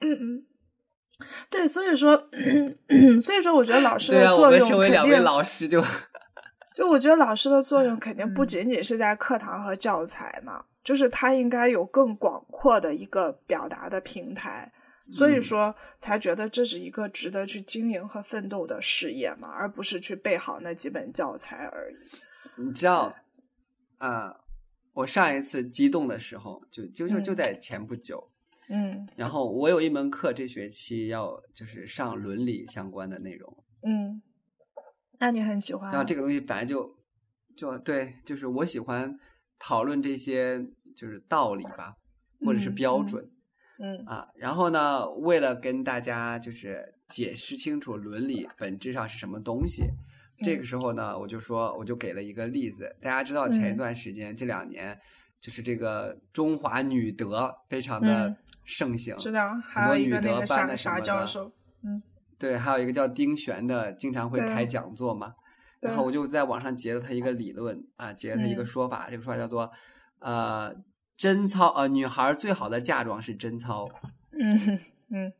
[0.00, 0.44] 嗯嗯。
[1.50, 2.16] 对，所以说，
[3.20, 5.82] 所以说，我觉得老师的作用肯定，老师就
[6.78, 14.72] 就我觉得老师的作用肯定不仅仅是在课堂和教材嘛，就是他应该有更广阔的一个表达的平台，
[15.10, 21.96] 所以说才觉得这是一个值得去经营和奋斗的事业嘛，而不是去背好那几本教材而已。
[22.62, 23.12] 你知道，
[23.96, 24.36] 啊，
[24.92, 28.30] 我上一次激动的时候，就就就就在前不久。
[28.68, 33.64] 嗯，然后我有一门课，这学期要就是上伦理相关的内容。
[33.82, 34.22] 嗯，
[35.18, 35.90] 那你很喜欢？
[35.90, 36.94] 然后这个东西本来就
[37.56, 39.18] 就对，就是我喜欢
[39.58, 40.64] 讨论这些
[40.96, 41.94] 就是道理吧，
[42.44, 43.24] 或者是标准。
[43.78, 49.84] 嗯啊，然后呢，为了跟大家就是解释清楚伦理本质上是什么东西，
[50.42, 52.96] 这个时候呢，我就说我就给了一个例子。
[53.00, 54.98] 大家知道前一段时间这两年
[55.40, 58.36] 就是这个中华女德非常的。
[58.70, 61.26] 盛行，知道很多女德班的什么的，
[61.82, 62.02] 嗯，
[62.38, 65.34] 对，还有一个叫丁璇的，经常会开讲座嘛。
[65.80, 69.70] 然后我就在网上截了他一个理论啊，截了他一个说法，这个说法叫做
[70.18, 70.74] 呃
[71.16, 73.88] 贞操，呃女孩最好的嫁妆是贞操。
[74.32, 74.80] 嗯
[75.10, 75.32] 嗯，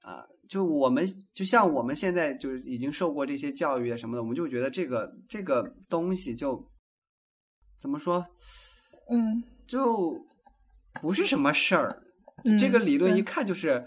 [0.00, 6.66] 啊，就我们就像我们现在就是已经受过这些教育啊什么的，我们就觉得这个这个东西就
[7.78, 8.26] 怎么说，
[9.10, 10.24] 嗯，就
[11.00, 12.02] 不是什么事儿。
[12.58, 13.86] 这个理论一看就是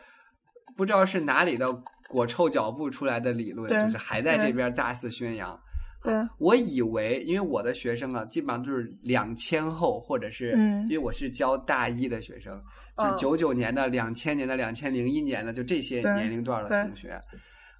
[0.77, 5.59] 不知道是哪里的裹臭脚布出来的理论，就是还在这边大肆宣扬。
[6.03, 10.51] 对，我以为因为我的学生啊，基本上都是两千后，或者是
[10.87, 12.61] 因为我是教大一的学生，
[12.97, 17.19] 就是九九年的、两千年的、两千零一年的，就这些年龄段的同学。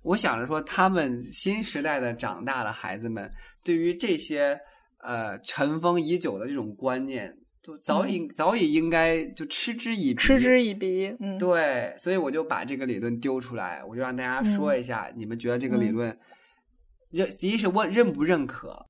[0.02, 3.32] 我想着说，他们新时代的长大的孩子们，
[3.64, 4.60] 对于这些
[5.02, 7.32] 呃尘封已久的这种观念。
[7.66, 11.08] 就早已早已应该就嗤之以鼻，嗤之以鼻。
[11.20, 16.16] 嗯，对，所以我就把这个理论丢出来，我就让大家说一下，你们觉得这个理论
[17.10, 18.86] 认第一是问认不认可，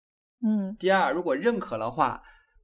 [0.45, 2.21] 嗯，第二如果认可的话，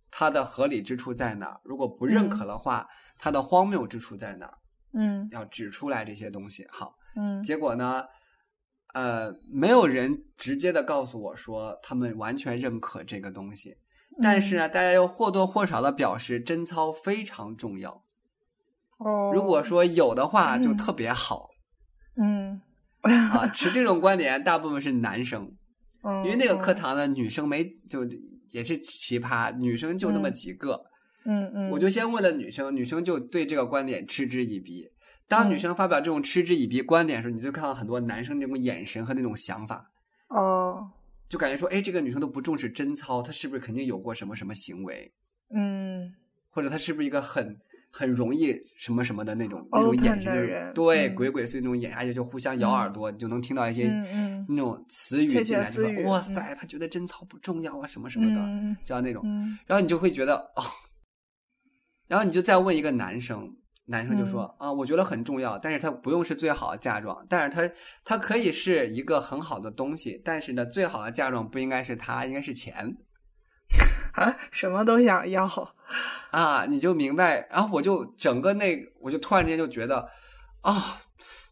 [0.09, 1.61] 它的合理之处在哪儿？
[1.63, 2.85] 如果不认可的话，
[3.17, 4.57] 它的荒谬之处在哪儿？
[4.93, 6.67] 嗯，要指出来这些东西。
[6.69, 8.03] 好，嗯，结果呢，
[8.93, 13.77] 呃，没有人直接的告诉我说他们完全认可这个东西。
[14.19, 18.03] 但是呢，大家又或多或少的表示贞操非常重要。
[18.97, 21.49] 哦，如果说有的话，就特别好。
[22.17, 22.59] 嗯，
[23.01, 25.51] 啊， 持这种观点大部分是男生，
[26.23, 28.05] 因为那个课堂的女生没就
[28.51, 30.83] 也是奇葩，女生就那么几个。
[31.23, 34.87] 嗯嗯，我就先问了女生，女生就对这个观点嗤之以鼻。
[35.27, 39.89] 当女生发表这种嗤之以鼻观点的时候，你就看到很多男生那种眼神和那种想法。
[40.27, 40.60] 哦。
[41.31, 45.09] 就感觉说，哎，这个女生都不重视贞操，她是不是肯定有过什么什么行为？
[45.55, 46.13] 嗯，
[46.49, 47.57] 或者她是不是一个很
[47.89, 50.73] 很容易什么什么的那种那种眼神？
[50.73, 53.87] 对，鬼鬼祟那种眼，而且就互相咬耳朵，你就能听到一些
[54.49, 59.23] 那种词语进来，就说哇塞，他觉得贞操不重要啊，什么什么的，就像那种，
[59.65, 60.63] 然后你就会觉得哦，
[62.09, 63.55] 然后你就再问一个男生。
[63.85, 67.73] 男生就说啊，我觉得很重要，但是它不用是最好的嫁妆，但是它
[68.03, 72.95] 它可以是一个很好的东西，但是呢，最好的嫁妆不应该是它，应该是钱
[74.13, 75.47] 啊，什么都想要
[76.31, 80.07] 啊，你就明白，然后我就整个那，我就突然之间就觉得
[80.61, 81.01] 啊，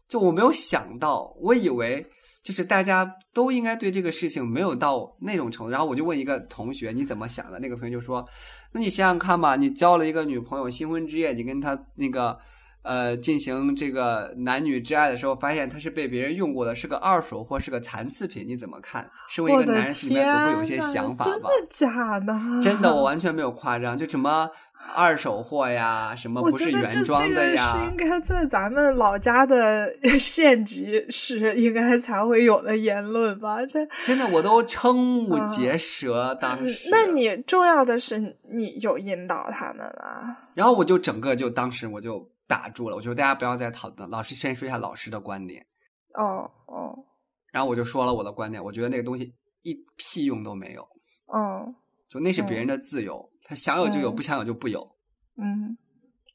[0.08, 2.06] 就我没有想到，我以为。
[2.42, 7.58] 就是大家都应该对这个事情没有到那种程度，然后我就问一个同学你怎么想的？
[7.58, 8.26] 那个同学就说
[8.72, 12.38] ：“那你想想看吧，你交了一个女朋友，新婚之夜，你跟她那个
[12.82, 19.06] 呃进行这个男女之爱的时候，发现她是被别人用过的，是个二手货，是个残次品，你怎么看？
[19.28, 21.30] 身为一个男人，心里面总会有一些想法吧？
[21.30, 22.62] 真的假的？
[22.62, 24.48] 真的，我完 全没有夸张，就什么。
[24.94, 27.62] 二手货呀，什么不是原装的呀？
[27.62, 33.64] 是应该在咱们老家的 县级市应该才会有的言论吧？
[33.66, 36.34] 这真的我都瞠目结舌。
[36.40, 40.36] 当时，那你重要的是你有引导他们吗？
[40.54, 45.64] 然后我就整个就当时我就打住了，我说大家不要再讨论，老师先说一下老师的观点。
[46.14, 46.98] 哦哦。
[47.52, 50.82] 然后我就说了我的观点，我觉得那个东西一屁用都没有。
[51.26, 51.74] 哦。
[52.10, 54.96] 就那是别人的自由，他想有就有，不想有就不有。
[55.36, 55.78] 嗯，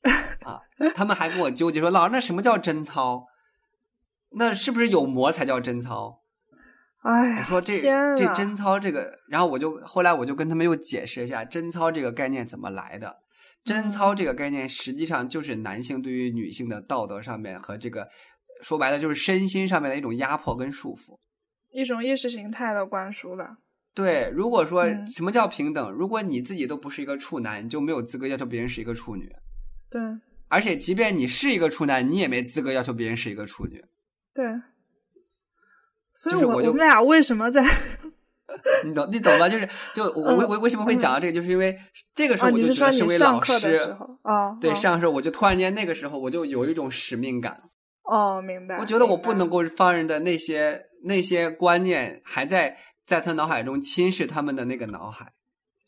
[0.45, 0.61] 啊，
[0.95, 3.25] 他们还跟我纠结说：“老师，那什么叫贞操？
[4.37, 6.21] 那是不是有膜才叫贞操？”
[7.03, 7.81] 哎，我说这
[8.15, 13.17] 这贞操这个，然后我就后来我就跟他们又解释一下贞操这个概念怎么来的。
[13.63, 18.07] 贞操这个概念实际上就是男性对于女性的道德上面和这个
[18.61, 21.19] 说白了就是身心上面的一种压迫跟束缚，
[21.71, 23.57] 一种意识形态的灌输吧。
[23.95, 25.89] 对，如果说什么叫平等？
[25.89, 29.33] 如果你自己都不是一个处男，你就没有资格要求别人是一个处女。
[29.89, 30.01] 对，
[30.49, 33.81] 而且即便你是一个处男，你也没资格要求别人是一个处女。
[34.33, 34.45] 对，
[36.13, 37.63] 所以我我们俩为什么在？
[38.83, 39.47] 你懂你懂吧？
[39.47, 41.33] 就是就 我为为什么会讲到这个？
[41.33, 41.79] 就是因为
[42.13, 47.63] 这个时候我就觉得身为老师啊，对上时候我就突然间那个时候我就有一种使命感。
[48.03, 48.77] 哦，明白。
[48.77, 52.77] 我觉得我不能够放任的那些那些观念还在。
[53.05, 55.31] 在他脑海中侵蚀他们的那个脑海，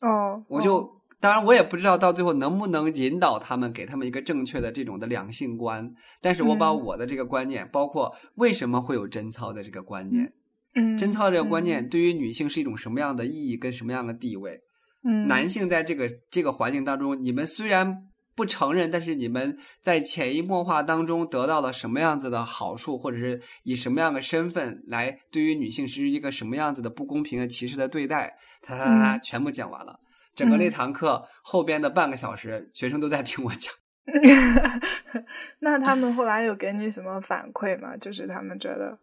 [0.01, 5.93] 哦，我就当然我也不知道到最后能不能引导他们，给他们一个正确的这种的两性观。
[6.22, 10.32] 但是我把我的这个观念，包括为什么会有贞操的这个观念，
[10.76, 14.61] 嗯，贞操这个观念对于女性是一种什么样的意义跟什么样的地位？
[15.03, 18.07] 嗯，男性在这个这个环境当中，你们虽然。
[18.38, 28.38] 不承认，但是你们在潜移默化当中得到了什么样子的好处，或者是以什么样的身份来对于女性实施一个什么样子的不公平的歧视的对待？
[28.61, 29.99] 他他他全部讲完了。
[30.35, 33.73] 整个那堂课后边的半个小时，学生都在听我讲。
[35.59, 37.97] 那他们后来有给你什么反馈吗？
[37.97, 38.99] 就是他们觉得，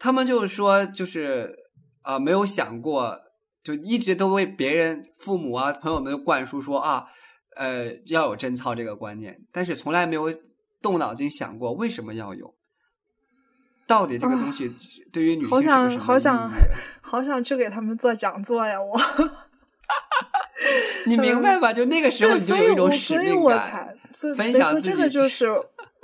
[0.00, 1.56] 他们就是说，就是
[2.02, 3.20] 啊，没有想过，
[3.62, 7.06] 就一直都为别人、父母啊、朋友们灌输说啊。
[7.56, 10.32] 呃，要有贞操这个观念，但是从来没有
[10.82, 12.54] 动脑筋想过为什么要有。
[13.86, 14.74] 到底这个东西
[15.12, 16.50] 对于女性是什么好想
[17.02, 18.80] 好想去给他们做讲座呀！
[18.80, 18.98] 我，
[21.06, 21.70] 你明白吧？
[21.70, 23.94] 就那个时候你就有一种使命感，
[24.36, 24.80] 分享。
[24.80, 25.46] 这个就是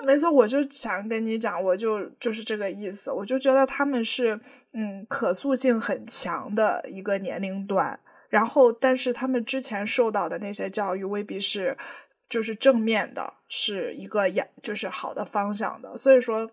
[0.05, 3.11] 没错，我就想跟你讲，我就就是这个意思。
[3.11, 4.39] 我就觉得他们是
[4.75, 7.99] 嗯，可塑性很强的一个年龄段。
[8.31, 11.77] 然后，但是他们之前受到的那些教育未必是，
[12.29, 15.95] 就是正面的，是一个呀，就是好的方向的。
[15.97, 16.49] 所以说，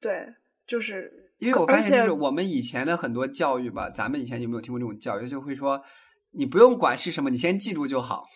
[0.00, 0.26] 对，
[0.66, 5.28] 就是因为我发现，就是我们以前的很多教育吧，咱们以前有没有听过这种教育？
[5.28, 5.80] 就会说，
[6.32, 8.26] 你不用管是什么，你先记住就好。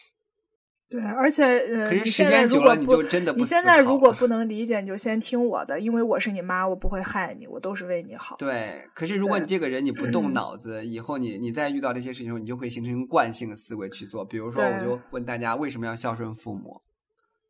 [0.95, 3.41] 对，而且呃，可是时间久了，你就真的不。
[3.41, 8.37] 你现在如果不能理解，你就先听我的，因为我是你妈，我不会害你，我都是为你好。
[8.37, 14.25] 对，可是如果你这个人你不动 脑子，以后你你再遇到这些事情时候，你就会形成惯性思维去做。
[14.25, 16.81] 比如说，我就问大家为什么要孝顺父母？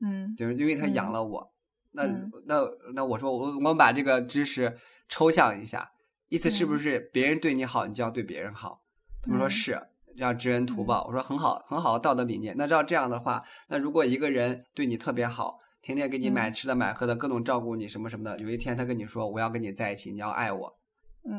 [0.00, 1.52] 嗯，就是因为他养了我。
[1.92, 2.06] 那
[2.46, 2.62] 那
[2.94, 4.74] 那我说我我们把这个知识
[5.06, 5.90] 抽象一下，
[6.30, 8.80] 意思是不是别人对你好，你就要对别人好？
[9.22, 9.78] 他们说是。
[10.16, 12.54] 要知恩图报，我说很好，很好的道德理念。
[12.56, 20.72] 那照这样的话，那如果一个人对你特别好，天天给你买吃的买喝的，各种照顾你什么什么的，有一天他跟你说我要跟你在一起，你要爱我，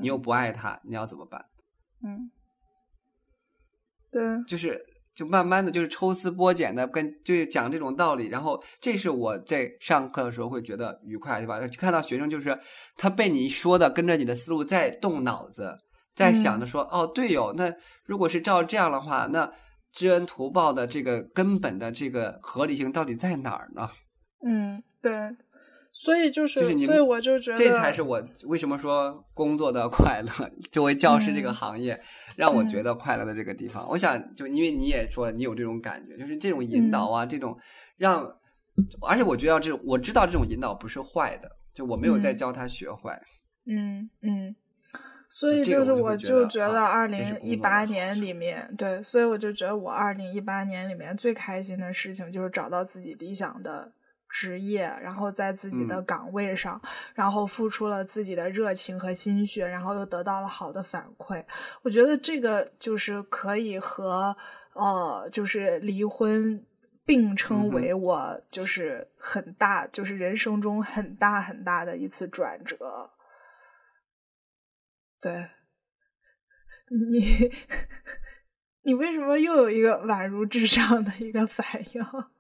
[0.02, 1.46] 你又不爱他，你要怎么办？
[2.04, 2.30] 嗯，
[4.12, 4.80] 对，就是
[5.16, 11.60] 就慢慢的就是抽丝剥茧的跟就是讲这种道理，然后这是我在上课的时候会觉得愉快，对吧？
[11.78, 12.60] 看到学生就是
[12.98, 15.80] 他被你说的跟着你的思路在动脑子。
[16.16, 17.72] 在想着说，哦，对哦，那
[18.06, 19.52] 如果是照这样的话，那
[19.92, 23.90] 知恩图报的这个根本的这个合理性到底在哪儿呢？
[24.46, 25.12] 嗯，对，
[25.92, 32.00] 所以就是，就是你，所以我就觉得这才是我为什么说工作的快乐，作为教师这个行业
[32.36, 33.88] 让我觉得快乐的这个地方。
[33.90, 37.58] 我想，就因为你也说你有这种感觉，就是这种引导啊，这种
[37.98, 38.26] 让，
[39.02, 43.20] 而且我觉得这种我知道这种引导不是坏的，就我没有在教他学坏。
[43.66, 44.56] 嗯嗯。
[45.38, 53.92] 所以就是，我就觉得二零一八年里面，对，所以我就觉得我二零一八年里面最开心的事情就是找到自己理想的
[54.30, 56.82] 职业，然后在自己的岗位上，
[57.14, 61.44] 然后付出了自己的热情和心血，然后又得到了好的反馈。
[61.84, 64.34] 我觉得这个就是可以和
[64.74, 66.64] 呃，就是离婚
[67.06, 73.10] 并称为我就是很大，就是人生中很大很大的一次转折。
[75.20, 75.50] 对，
[77.10, 77.52] 你
[78.84, 82.04] 你为什么又有一个宛如智障的一个反应？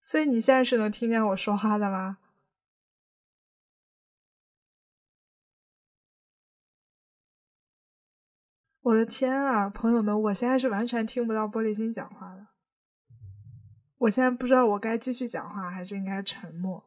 [0.00, 2.18] 所以你现在是能听见我说话的吗？
[8.82, 12.48] 我的天啊，朋友们，我现在是完全听不到玻璃心讲话的。
[13.96, 16.84] 我现在不知道我该继续讲话还是应该沉默。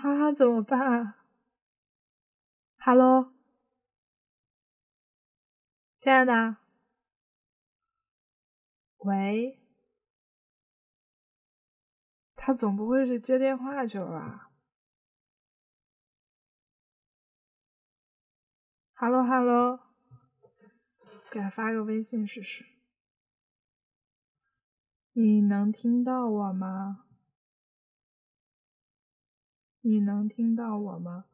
[0.00, 1.12] 哈哈，怎么办
[2.78, 3.34] ？Hello，
[5.98, 6.56] 亲爱的，
[9.00, 9.60] 喂，
[12.34, 14.50] 他总不会是接电话去了吧
[18.94, 19.80] ？Hello，Hello，
[21.30, 22.64] 给他发个微信试试。
[25.12, 27.04] 你能听到我吗？
[29.82, 31.24] 你能听到我吗？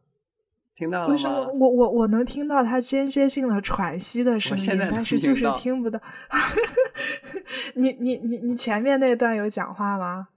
[0.74, 1.12] 听到了吗？
[1.12, 6.01] 为什么我我我能听到他间歇性的喘息的声音，但是就是听不到。
[7.74, 10.28] 你你你你前面那段有讲话吗？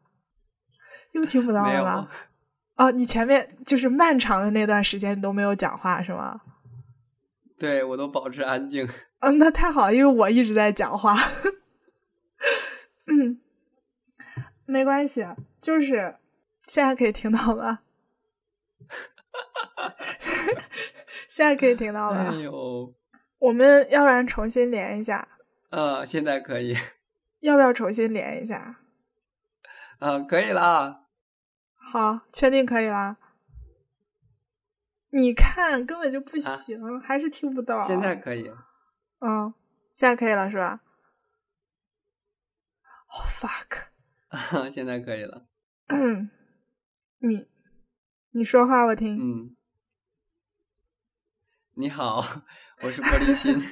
[1.12, 2.08] 又听不到了吗？
[2.76, 6.40] 哦，你前面就是漫长的那段时间你都没有讲话是吗？
[7.60, 8.88] 对我都保持安静。
[9.20, 11.18] 嗯，那太好，因为我一直在讲话。
[13.08, 13.42] 嗯，
[14.66, 15.28] 没关系，
[15.60, 16.16] 就是
[16.68, 17.82] 现在可以听到了。
[21.28, 22.18] 现在可以听到了。
[22.20, 22.94] 哎呦，
[23.40, 25.28] 我们要不然重新连一下？
[25.72, 26.76] 呃，现在可以。
[27.42, 28.78] 要不要重新连一下？
[30.00, 31.06] 嗯，可以了。
[31.92, 33.18] 好，确定可以了。
[35.12, 37.80] 你看，根本就不行，还是听不到。
[37.82, 38.50] 现在可以。
[39.20, 39.54] 嗯，
[39.94, 40.82] 现在可以了，是吧
[43.08, 43.88] ？Oh fuck！
[44.72, 45.46] 现在可以了。
[47.20, 47.48] 你，
[48.32, 49.18] 你说话我听。
[49.18, 49.56] 嗯。
[51.76, 52.22] 你好，
[52.84, 53.58] 我是玻璃心。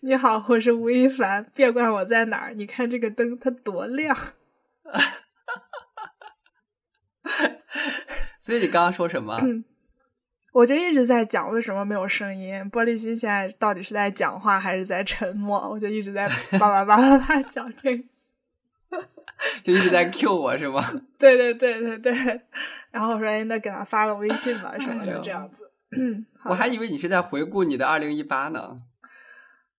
[0.00, 1.48] 你好，我是吴亦凡。
[1.54, 4.16] 别管我在哪儿，你看这个灯，它多亮。
[8.40, 9.40] 所以你刚刚说什么？
[10.52, 12.52] 我就一直在讲为什么没有声音。
[12.70, 15.70] 玻璃心现在到底是在讲话还是在沉默？
[15.70, 16.26] 我就一直在
[16.58, 18.04] 叭叭叭叭叭讲这个，
[19.62, 20.82] 就一直在 Q 我是吗？
[21.18, 22.12] 对对对对对。
[22.90, 25.70] 然后我说：“那给他发个微信吧，什么的这样子。
[26.48, 28.82] ”我还以为你是在回顾你的二零一八呢。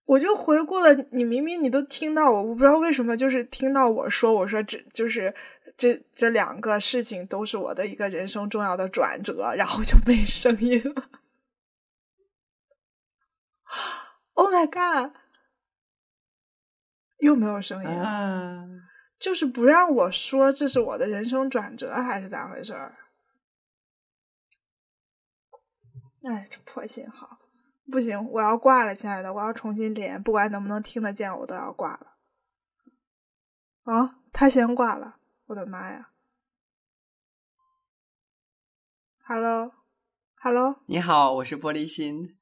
[0.05, 5.33] 我就回顾了，你明明你都听到我，我不知道为什么，就是听到我说，我说这就是。
[5.75, 11.09] 这这两个事情都是我的一个人生重要的转折，然后就没声音了。
[14.33, 15.15] Oh my god！
[17.17, 17.89] 又没有声音，
[19.23, 22.97] 就是不让我说这是我的人生转折，还是咋回事儿？
[26.23, 27.39] 哎，这破信号，
[27.89, 32.17] 不行，我要挂了，亲爱的，我要重新连，不管能不能听得见，我都要挂了。
[33.83, 35.15] 啊，他先挂了。
[35.45, 36.09] 我的妈呀
[39.25, 42.37] ！Hello，Hello，你好，我是玻璃心。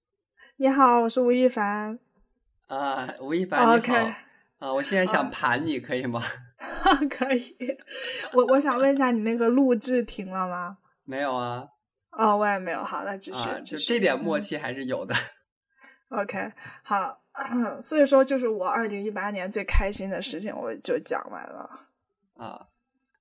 [0.55, 1.99] 你好，我是吴亦凡。
[2.65, 3.95] 啊，吴亦凡，你好。
[4.57, 6.19] 啊，我现在想盘你，可以吗？
[7.09, 7.55] 可以。
[8.34, 10.78] 我我想问一下，你那个录制停了吗？
[11.05, 11.68] 没有啊。
[12.12, 12.84] 哦，我也没有。
[12.84, 13.39] 好，那继续。
[13.66, 15.16] 就这点默契还是有的。
[16.09, 16.51] OK，
[16.84, 17.18] 好。
[17.80, 21.70] 所以说，就是我二零一八年最开心的事情，我就讲完了。
[22.36, 22.68] 啊。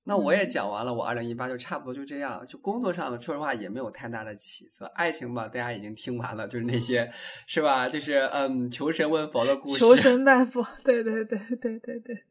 [0.03, 2.45] 那我也讲完了，我二零一八就差不多就这样。
[2.49, 4.86] 就工作上，说实话也没有太大的起色。
[4.97, 7.09] 爱情吧，大家已经听完了，就是那些，
[7.47, 7.88] 是吧？
[7.88, 9.78] 就是嗯，求神问佛的故事。
[9.78, 12.24] 求神拜佛，对对对对对对。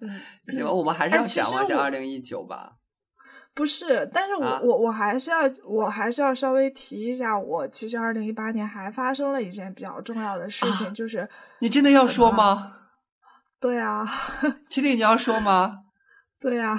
[0.00, 0.20] 嗯，
[0.54, 2.74] 行吧，我们还是要讲一下二零一九吧。
[3.54, 11.28] 不是，但是我我我还是要我还是要稍微提一下，我其实二零一八年还发生了一件比较重要的事情，就是
[11.58, 12.78] 你真的要说吗？
[13.60, 14.04] 对啊，
[14.68, 15.80] 确定你要说吗？
[16.40, 16.76] 对啊，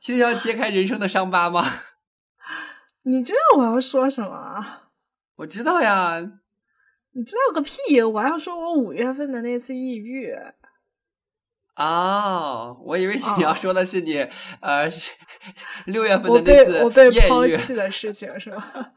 [0.00, 1.64] 确定要揭开人生的伤疤吗？
[3.04, 4.66] 你知道我要说什么？
[5.36, 6.20] 我知道呀。
[7.12, 8.02] 你知道个屁！
[8.02, 10.32] 我要说我五月份的那次抑郁。
[11.78, 14.18] 哦，我以为你要说的是你
[14.60, 14.90] 呃
[15.86, 18.92] 六月份的那次我被抛弃的事情是吧？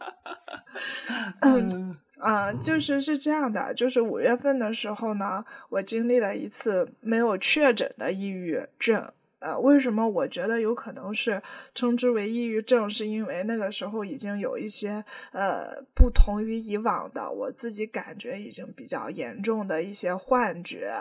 [1.42, 9.12] 嗯嗯，就是是这样的，就是五月份的时候呢，我经历了一次没有确诊的抑郁症。
[9.40, 11.42] 呃，为什么我觉得有可能是
[11.74, 12.88] 称之为抑郁症？
[12.88, 20.94] 是因为那个时候已经有一些呃不同于以往的，我自己感觉已经比较严重的一些幻觉，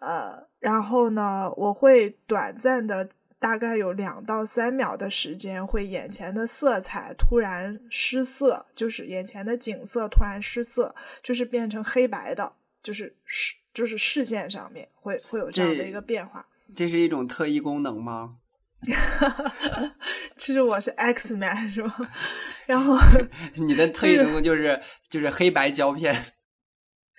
[0.00, 3.08] 呃，然后呢，我会短暂的
[3.38, 12.52] 大概有两到三秒的时间，会眼前的色彩突然失色，就是眼前的景色突然失色，就是变成黑白的，
[12.82, 16.44] 就是视就是视线上面会会有这样的一个变化。
[16.74, 18.36] 这是一种特异功能吗？
[20.38, 21.94] 其实我是 X Man 是吧？
[22.64, 22.96] 然后
[23.56, 26.14] 你的特异功能就是就是黑白胶片。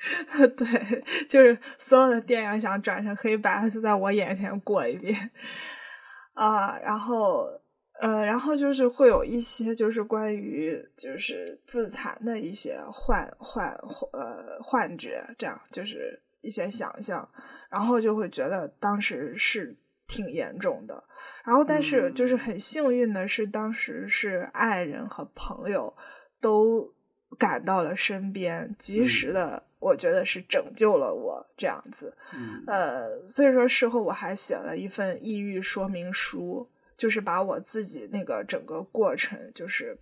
[0.57, 5.15] 对，就是所有的电影想转成黑白，就在我眼前过一遍
[6.33, 6.77] 啊。
[6.79, 7.47] 然后
[7.99, 13.71] 呃，然后就是会有一些就是关于就是自残的一些幻幻
[14.13, 17.27] 呃幻觉，这样就是一些想象。
[17.69, 19.73] 然后就会觉得当时是
[20.07, 21.01] 挺严重的，
[21.45, 25.95] 然后但是就是很幸运的是，当时是爱人和朋友
[26.41, 26.93] 都
[27.39, 32.15] 赶到了身边，及时的，我觉得是拯救了我这样子。
[32.67, 39.97] 呃，所以说事后我还写了一份抑郁说明书，就是把我自己那个整个过程就是。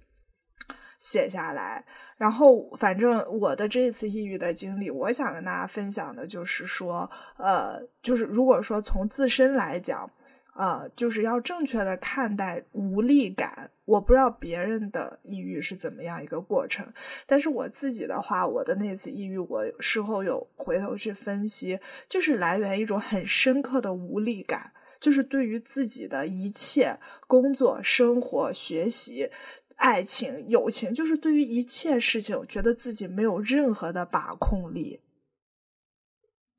[1.01, 1.81] 写下来，
[2.17, 10.11] 然后反正我的这一次抑郁的经历，我想跟大家分享的就是说，呃，就是如果说从自身来讲，
[10.59, 13.71] 呃，就是要正确的看待无力感。
[13.85, 16.85] 我不知道别人的抑郁是怎么样一个过程，
[17.25, 21.79] 但是我自己的话，我的那次抑郁，我事后有回头去分析，
[22.09, 29.29] 就是来源一种很深刻的无力感，就是对于自己的一切工作、生活、学习。
[29.77, 34.99] 爱情、友情，就是对于一切事情，觉得自己没有任何的把控力。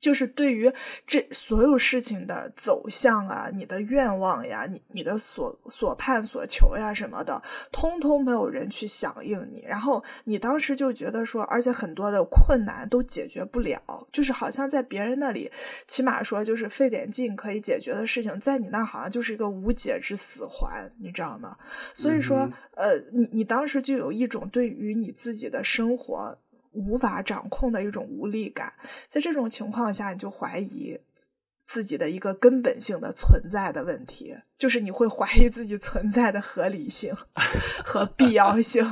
[0.01, 0.69] 就是对于
[1.05, 7.39] 这所有事情的走向啊，你的愿望呀，你你的所所盼所求呀什么的，
[7.71, 9.63] 通通没有人去响应你。
[9.65, 13.79] 然后你当时就觉得说，而且很多的困难都解决不了，
[14.11, 15.49] 就是好像在别人那里，
[15.85, 21.55] 起码说就是费点劲可以解决的事情，在你那儿好像就是一个无解之死环，你知道吗？
[21.93, 26.35] 所以说，呃，你你当时就有一种对于你自己的生活。
[26.71, 28.73] 无法掌控的一种无力感，
[29.09, 30.97] 在这种情况下，你就怀疑
[31.67, 37.15] 自己的一个根本性的存在的问题，就是你会怀疑自己存在的合理性
[37.85, 38.85] 和必要性，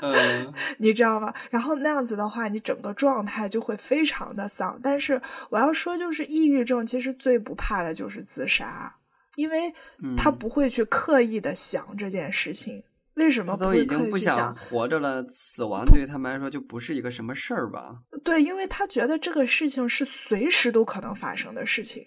[0.78, 1.34] 你知道吗？
[1.50, 4.80] 然后那样子的话，你整个状态就会非常的丧。
[4.82, 5.20] 但是
[5.50, 8.94] 我要说，就是抑郁症其实最不怕的就是自杀，
[9.34, 9.74] 因为
[10.16, 12.82] 他不会去刻意的想这件事情。
[13.16, 15.22] 为什么都已经不想活着了？
[15.28, 18.00] 死亡对他们来说就不是一个什么事儿吧？
[18.24, 22.06] 对，因为他觉得这个事情是随时都可能发生的事情。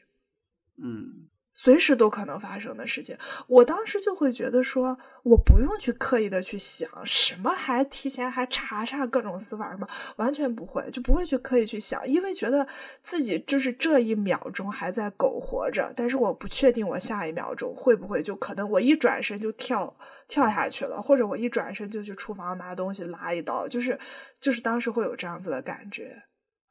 [0.81, 1.28] 嗯。
[1.51, 3.17] 随时都可能发生的事情，
[3.47, 12.65] 我当时就会觉得说，我不用去刻意的去想什么，还提前还查查各种死法什么，完全不会，就不会去刻意去想，因为觉得
[13.03, 19.93] 自己就是这一秒钟还在苟活着，但是我不确定我下一秒钟会不会就可能我一转身就跳
[20.27, 23.99] 跳下去了，或者我一转身就去厨房拿东西拉一刀，就是
[24.39, 26.23] 就是当时会有这样子的感觉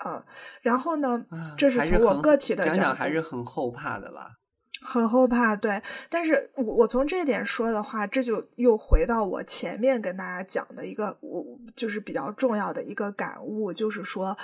[0.06, 0.24] 嗯。
[0.62, 1.26] 然后呢，
[1.58, 4.37] 这是从我个体的想想还是很后怕的吧。
[4.80, 11.44] 很后怕，对，但是我我从这点说的话，这就又回到我前面跟大家讲的一个，我
[11.74, 14.36] 就是比较重要的一个感悟，就是说，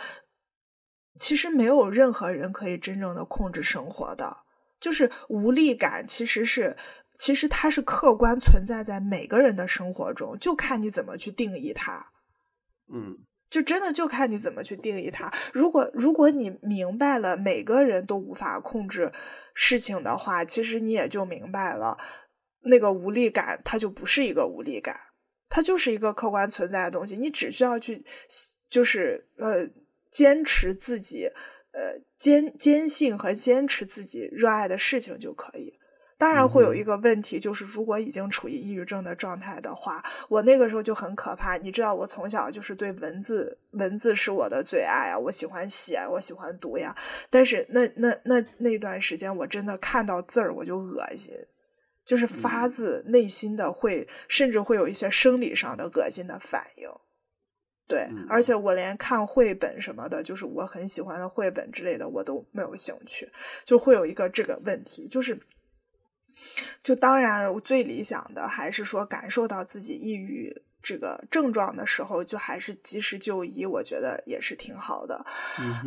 [1.19, 4.37] 其实没有任何人可以真正的控制生活的，
[4.81, 6.77] 就是无力感，其实是
[7.19, 12.09] 其实它是客观存在在每个人的生活中，就看你怎么去定义它，
[12.93, 13.19] 嗯。
[13.55, 15.33] 就真的就看你怎么去定义它。
[15.53, 19.13] 如果如果你明白了每个人都无法控制
[19.55, 21.97] 事情的话，其实你也就明白了
[22.63, 24.97] 那个无力感，它就不是一个无力感，
[25.49, 27.15] 它就是一个客观存在的东西。
[27.15, 28.05] 你只需要去
[28.69, 29.65] 就是呃
[30.11, 31.27] 坚持自己
[31.71, 35.64] 呃坚坚信和坚持自己热爱的事情就可以。
[36.17, 41.57] 当然会有一个问题，就是如果已经处于抑郁症的状态的话，我那个时候就很可怕。
[41.57, 46.97] 你知道，我从小就是对文字，文字是我的最爱啊，我喜欢写，我喜欢读呀。
[47.29, 51.35] 但是那那那那段时间，我真的看到字儿我就恶心，
[52.07, 56.89] 就是发自内心的会，甚至会有一些生理上的恶心的反应。
[57.87, 63.29] 对，而且我连看绘本什么的，就是我很喜欢的绘本之类的，我都没有兴趣，
[63.65, 65.37] 就会有一个这个问题，就是。
[66.83, 75.25] 就当然，最理想的还是说感受到自己抑郁这个症状的时候，就还是及时就医，我觉得也是挺好的。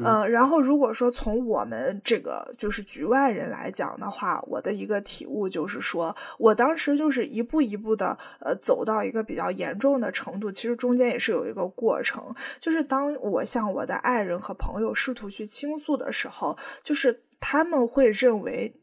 [0.03, 12.34] 嗯，然后如果说从我们这个就是局外人来讲的话，我的一个体悟就是说，我当时就是一步一步的呃走到一个比较严重的程度，其实中间也是有一个过程。
[12.59, 18.73] 就是当我向我的爱人和朋友试图去倾诉的时候，就是他们会认为。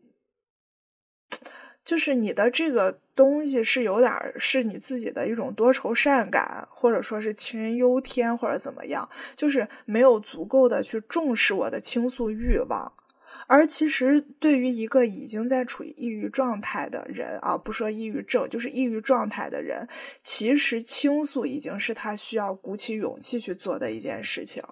[1.85, 12.93] 就是你的这个东西是有点是你自己的一种多愁善感，或者说是杞人忧天，或者怎么样，就是没有足够的去重视我的倾诉欲望。
[13.47, 19.87] 而其实对于一个已经在处于抑郁状态的人啊，不说抑郁症，就是抑郁状态的人，
[20.23, 24.63] 其实倾诉已经是他需要鼓起勇气去做的一件事情。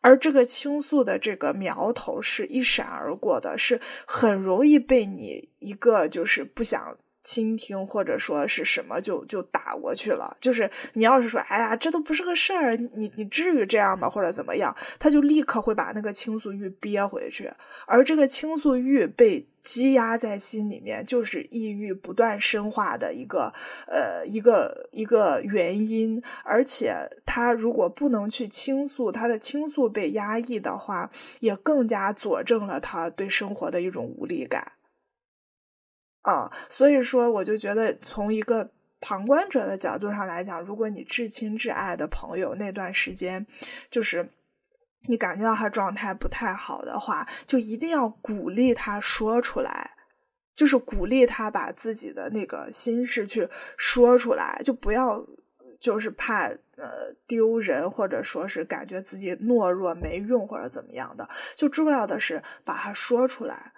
[0.00, 6.96] 而这个倾诉的这个苗头是一闪而过的，是很容易被你一个就是不想
[7.28, 10.34] 倾听或者说是什么就就打过去了。
[10.40, 14.08] 就是你要是说，哎呀，这都不是个事儿，你你至于这样吗？
[14.08, 17.52] 或者怎么样，他就立刻会把那个倾诉欲憋回去，
[17.86, 19.46] 而这个倾诉欲被。
[19.64, 23.52] 积压在心里面，就是抑郁不断深化的一个
[23.86, 26.22] 呃一个一个原因。
[26.42, 26.96] 而且
[27.26, 31.10] 他如果不能去倾诉，他的倾诉被压抑的话，
[31.40, 34.72] 也更加佐证了他对生活的一种无力感。
[36.28, 43.46] 啊，所以说，我就觉得从一个旁观者的角度上来讲，如果你至亲至爱的朋友那段时间，
[43.90, 44.28] 就是。
[45.06, 49.92] 你感觉到他状态不太好的话，就一定要鼓励他说出来，
[50.56, 55.24] 就是鼓励他把自己的那个心事去说出来，就不要
[55.80, 63.72] 就是怕呃丢人，或者说是感觉自己懦弱没用或者怎么样的，就重要的是把它说出来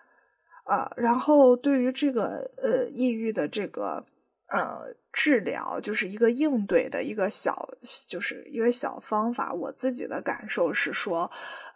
[0.64, 0.92] 啊。
[0.96, 4.04] 然后对于这个呃抑郁的这个。
[4.52, 7.72] 呃，治疗就是一个应对的一个小，
[8.08, 9.52] 就是一个小方法。
[9.54, 11.30] 我自己的感受是说，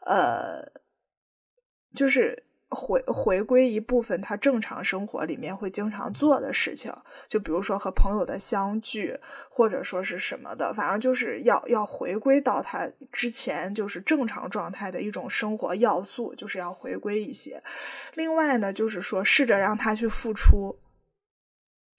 [0.04, 0.72] 呃，
[1.94, 2.43] 就是
[2.74, 6.92] 回回归一部分他正常生活里面会经常做的事情，
[7.28, 9.16] 就比如说和朋友的相聚，
[9.48, 17.62] 或者说是什么的，反正就是要要回归到他之前就是正常状态的一种生活要素，就是要回归一些。
[18.14, 20.76] 另外呢，就是说试着让他去付出。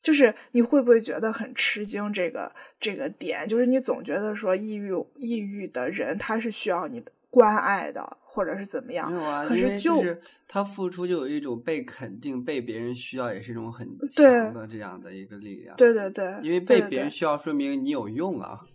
[0.01, 2.13] 就是你会不会觉得很吃惊？
[2.13, 9.11] 这个这个点，就是你总觉得说抑郁抑郁的人他是需要你的关爱的，或者是怎么样？
[9.11, 10.17] 没有啊，可是就是
[10.47, 15.75] 他付出就有一种被肯定、被别人需要，也是一种很强的这样的一个力量。
[15.75, 18.57] 对对对，因为被别人需要，说明你有用啊。
[18.61, 18.74] 对对对，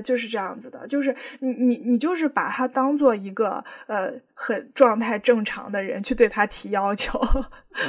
[0.00, 7.20] 就是这样子的，就是你你你就是把他当做一个呃很状态正常的人去对他提要求，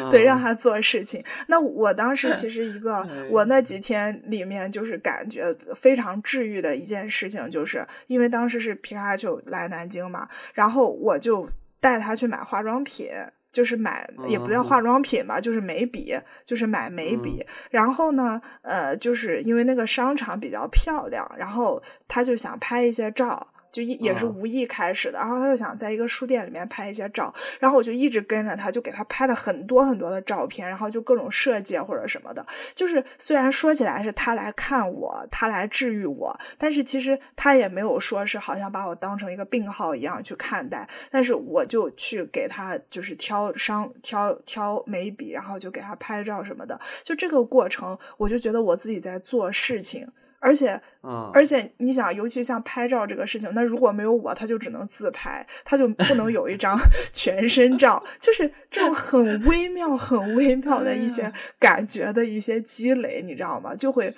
[0.09, 1.23] 对让他做事情。
[1.47, 11.47] 那我当时其实一个 我那几天里面就是感觉非常治愈的一件事情，就是因为当时是皮卡丘来南京嘛，然后我就
[11.79, 13.11] 带他去买化妆品。
[13.53, 16.13] 就是买也不叫化妆品吧，就是眉笔，
[16.43, 17.45] 就是买眉笔。
[17.71, 23.47] 然后呢，呃，就是因为那个商场比较漂亮，然后他就想拍一些照。
[23.73, 32.45] 就一也是无意开始的，然后他就想在一个书店里面拍一些照，然后我就一直跟着他，就给他拍了很多很多的照片，然后就各种设计或者什么的。
[32.75, 40.87] 就是虽然说起来是他来看我，他来治愈我，但是其实他也没有说是好像把我当成一个病号一样去看待。
[41.09, 46.79] 但是我就去给他就是挑商挑挑眉笔，然后就给他拍照什么的。
[47.01, 50.07] 就这个过程，我就觉得我自己在做事情。
[50.43, 56.77] 而且，嗯，而且你想，尤其像拍照这个事情，那如果没有我，他就只能自拍，他就不能有一张
[57.13, 63.73] 全身照，就是这种很微妙、很微妙的一些感觉的一些积累，你知道吗？
[63.73, 64.13] 就会。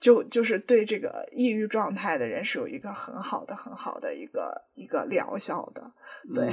[0.00, 5.92] 就就是对这个抑郁状态的人是有一个很好的、很好的一个一个疗效的，
[6.34, 6.50] 对，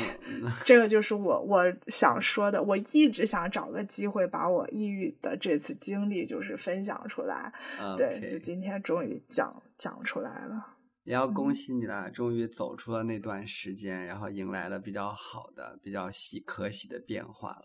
[0.66, 2.62] 这个就是我我想说的。
[2.62, 7.54] 我一直想找个机会把我抑郁的这次经历就是分享出来，
[7.96, 10.76] 对，就今天终于讲讲出来了。
[11.06, 17.64] 也要恭喜你了，终于走出了那段时间，然后迎来了比较好的、比较喜可喜的变化了。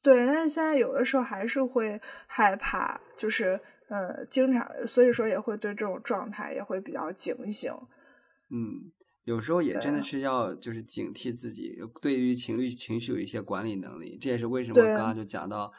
[0.00, 3.60] 对，但是现在有的时候还是会害怕，就是。
[3.88, 7.72] 呃，经常，所以说也会对这种状态也会比较警醒。
[8.50, 8.90] 嗯，
[9.24, 14.18] 有时候也真的是要就是警惕自己，对于情绪情绪有一些管理能力。
[14.20, 15.72] 这也是为什么刚刚就讲到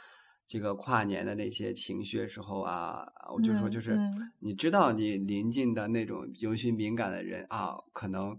[0.48, 3.06] 这个跨年的那些情绪的时候啊，
[3.36, 3.98] 我就说就是
[4.40, 8.30] 你知道你临近的那种尤其敏感的人啊，可能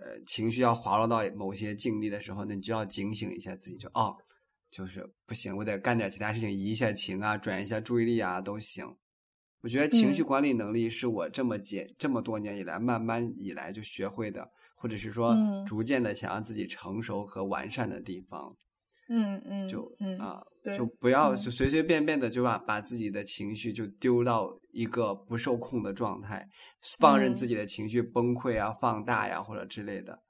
[0.00, 4.16] 呃情绪要滑落到某些境地的时候，那你就要警醒一下自己，就哦。
[4.70, 8.96] 就是不行，我得干点其他事情，移一下情啊，转移一下注意力啊，都行。
[9.60, 15.36] 我觉得情绪管理能力是我这么几这么多年以来慢慢以来就学会的，或者是说
[15.66, 18.56] 逐渐的想让自己成熟和完善的地方。
[19.10, 19.90] 嗯嗯，就
[20.20, 20.40] 啊，
[20.76, 26.46] 就不要就随随便便的就把把自己的情绪就丢到一个不受控的状态，
[27.00, 30.22] 放任自己的情绪崩溃啊、放大呀或者之类的。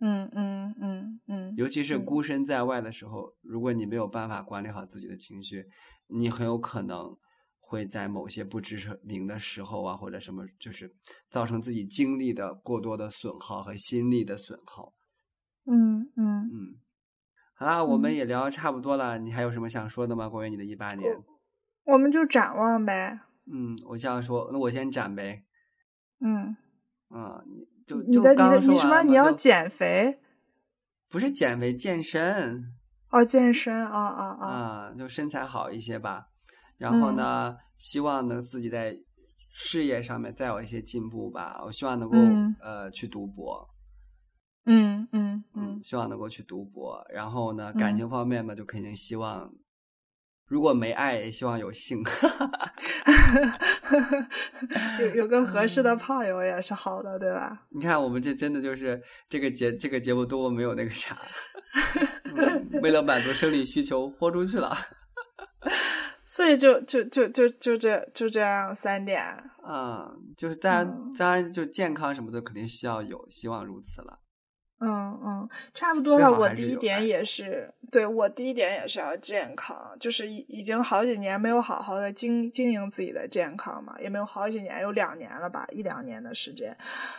[0.00, 5.66] 嗯嗯嗯嗯，尤其是孤身在外的时候，如果你没有办法管理好自己的情绪，
[6.08, 7.16] 你很有可能
[7.60, 10.94] 会在某些不知名的时候啊，或者什么，就是
[11.30, 14.94] 造成自己精力的过多的损耗和心力的损耗。
[15.66, 16.80] 嗯嗯嗯。
[17.56, 19.18] 好啦，我们也聊差不多了。
[19.18, 20.28] 你还有什么想说的吗？
[20.28, 21.16] 关于你的一八年，
[21.84, 23.20] 我们就展望呗。
[23.46, 25.44] 嗯，我想说，那我先展呗。
[26.20, 26.56] 嗯
[27.10, 29.02] 嗯，你就你的你的你什么？
[29.02, 30.18] 你要减肥？
[31.08, 32.72] 不是减肥，健身。
[33.10, 34.46] 哦，健身啊啊啊！
[34.48, 36.26] 啊，就身材好一些吧。
[36.78, 38.96] 然后呢，希望能自己在
[39.52, 41.60] 事业上面再有一些进步吧。
[41.64, 42.16] 我希望能够
[42.60, 43.68] 呃去读博。
[44.66, 49.52] 嗯嗯嗯，希望能够去读博，然后呢，感情方面嘛，就肯定希望，
[50.46, 52.02] 如果没爱，也希望有性，
[55.00, 57.62] 有有个合适的炮友也是好的，对吧？
[57.70, 61.16] 你看，我们这真的就是这个节这个节目多么没有那个啥，
[62.82, 64.76] 为了满足生理需求豁出去了，
[66.26, 69.20] 所以就就就就就这就这样三点，
[69.66, 70.06] 嗯，
[70.36, 74.18] 就是当然当然就健康什么的肯定需要有，希望如此了。
[74.86, 76.30] 嗯嗯，差不多了。
[76.30, 86.76] 我第一点也是，对我第一点也是要健康，就是已已经好几年没有好好的经经营自己的健康嘛，也没有好几年，有两年了吧，一两年的时间。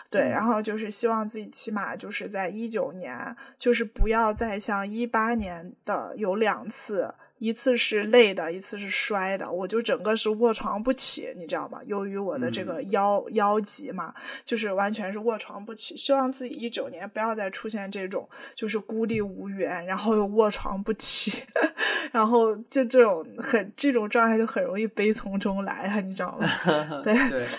[0.10, 7.14] 对，然后就是希望自己起码就是在一九年，就是不要再像一八年的有两次。
[7.38, 11.80] 一次是累的，一次是摔的，我就整个是卧床不起，你知道吗？
[11.86, 14.14] 由于我的这个腰腰疾嘛，
[14.46, 15.98] 就是完全是卧床不起。
[15.98, 21.44] 希望自己一九年不要再出现这种，就是孤立无援，然后又卧床不起，
[22.12, 26.48] 然后就这种很这种状态就很容易悲从中来啊，你知道吗？
[27.04, 27.14] 对，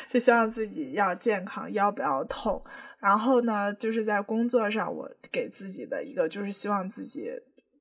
[0.09, 2.62] 就希望自己要健康，腰不要痛。
[2.98, 7.31] 然后呢，就是在工作上，我给自己的一个就是希望自己。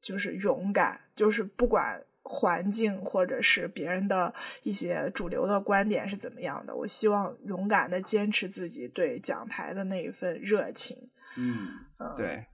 [0.06, 10.96] 就是勇敢，就是不管环境或者是别人的一些主流的观点是怎么样的，我希望勇敢的坚持自己对讲台的那一份热情。
[11.38, 11.70] 嗯，
[12.16, 12.46] 对，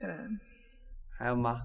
[0.00, 0.10] 对。
[1.16, 1.62] 还有吗？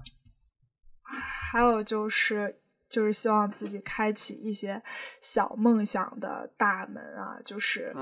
[1.02, 2.60] 还有就是。
[2.94, 4.80] 就是希望自己开启一些
[5.20, 7.92] 小梦想的大门啊，就是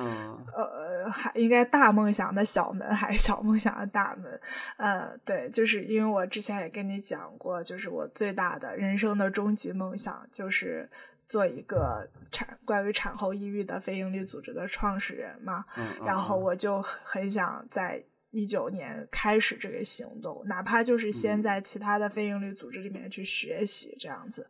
[0.54, 4.38] 呃，还应该大梦想的小门还是小梦想的大门？
[4.76, 10.86] 呃，对，就是因为我之前也跟你讲过，就是我最大的人生的终极梦想就是
[11.26, 15.64] 做一个产关于产后抑郁的非营利组织的创始人嘛。
[16.04, 18.02] 然后我就很想在
[18.32, 24.48] 一九年开始这个行动，哪怕就是先在其他的非营利组织里面去学习这样子。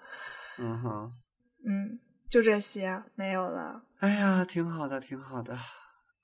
[0.59, 1.13] 嗯哼，
[1.67, 1.99] 嗯，
[2.31, 3.83] 就这些，没有了。
[3.99, 5.59] 哎呀，挺好的，挺好的。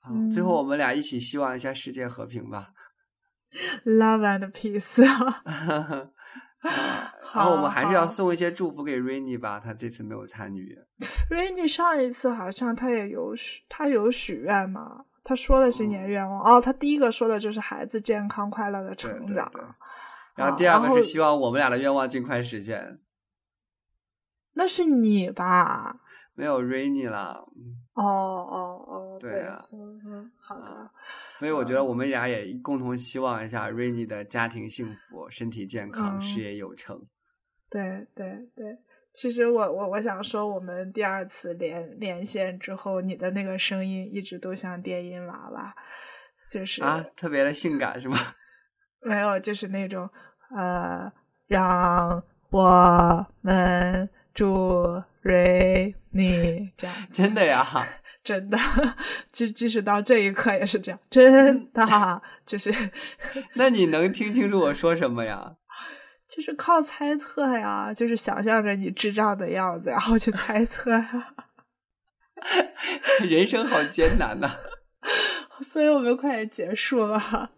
[0.09, 2.73] 嗯，最后我们俩一起希望一下世界和平吧。
[3.85, 5.05] Love and peace。
[7.23, 10.77] 好，我们还是要送一些祝福给 Rainy 吧，他这次没有参与。
[11.31, 15.05] Rainy 上一次好像他也有许，他有许愿嘛？
[15.25, 19.51] 他说了新年愿望哦，他第一个说的就是孩子健康快乐的成长，
[20.35, 22.99] 然后第二个是希望我们俩的愿望尽快实现。
[24.55, 26.01] 那是你吧？
[26.35, 27.45] 没有 Rainy 了。
[27.95, 30.91] 哦哦哦，对啊，嗯嗯，好的。
[31.33, 37.01] 所以我觉得我们俩也共同希望一下 Rainy 的家庭幸福、身体健康、事业有成。
[37.71, 38.79] 对对对，
[39.19, 45.75] 其实我我我想说，我们第二次连连线之后，你的那个声音一直都像电音娃娃，
[46.51, 48.17] 就是啊，特别的性感是吗？
[49.03, 50.09] 没有，就是那种
[50.57, 51.11] 呃，
[51.47, 54.09] 让我们。
[54.35, 57.67] 祝瑞你这样真的呀，
[58.23, 58.57] 真的，
[59.33, 62.73] 即即使到这一刻也是这样，真的就是。
[63.57, 65.57] 那你能听清楚我说什么呀？
[66.29, 71.35] 就是靠猜测呀，就是想象着你智障的样子，然后去猜测呀。
[73.29, 74.49] 人生好艰难呐，
[75.63, 77.51] 所以我们快点结束了。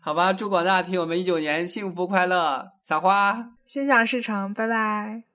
[0.00, 5.27] 好吧，祝广大听友们一九年幸福快乐，撒花，心想事成，拜拜。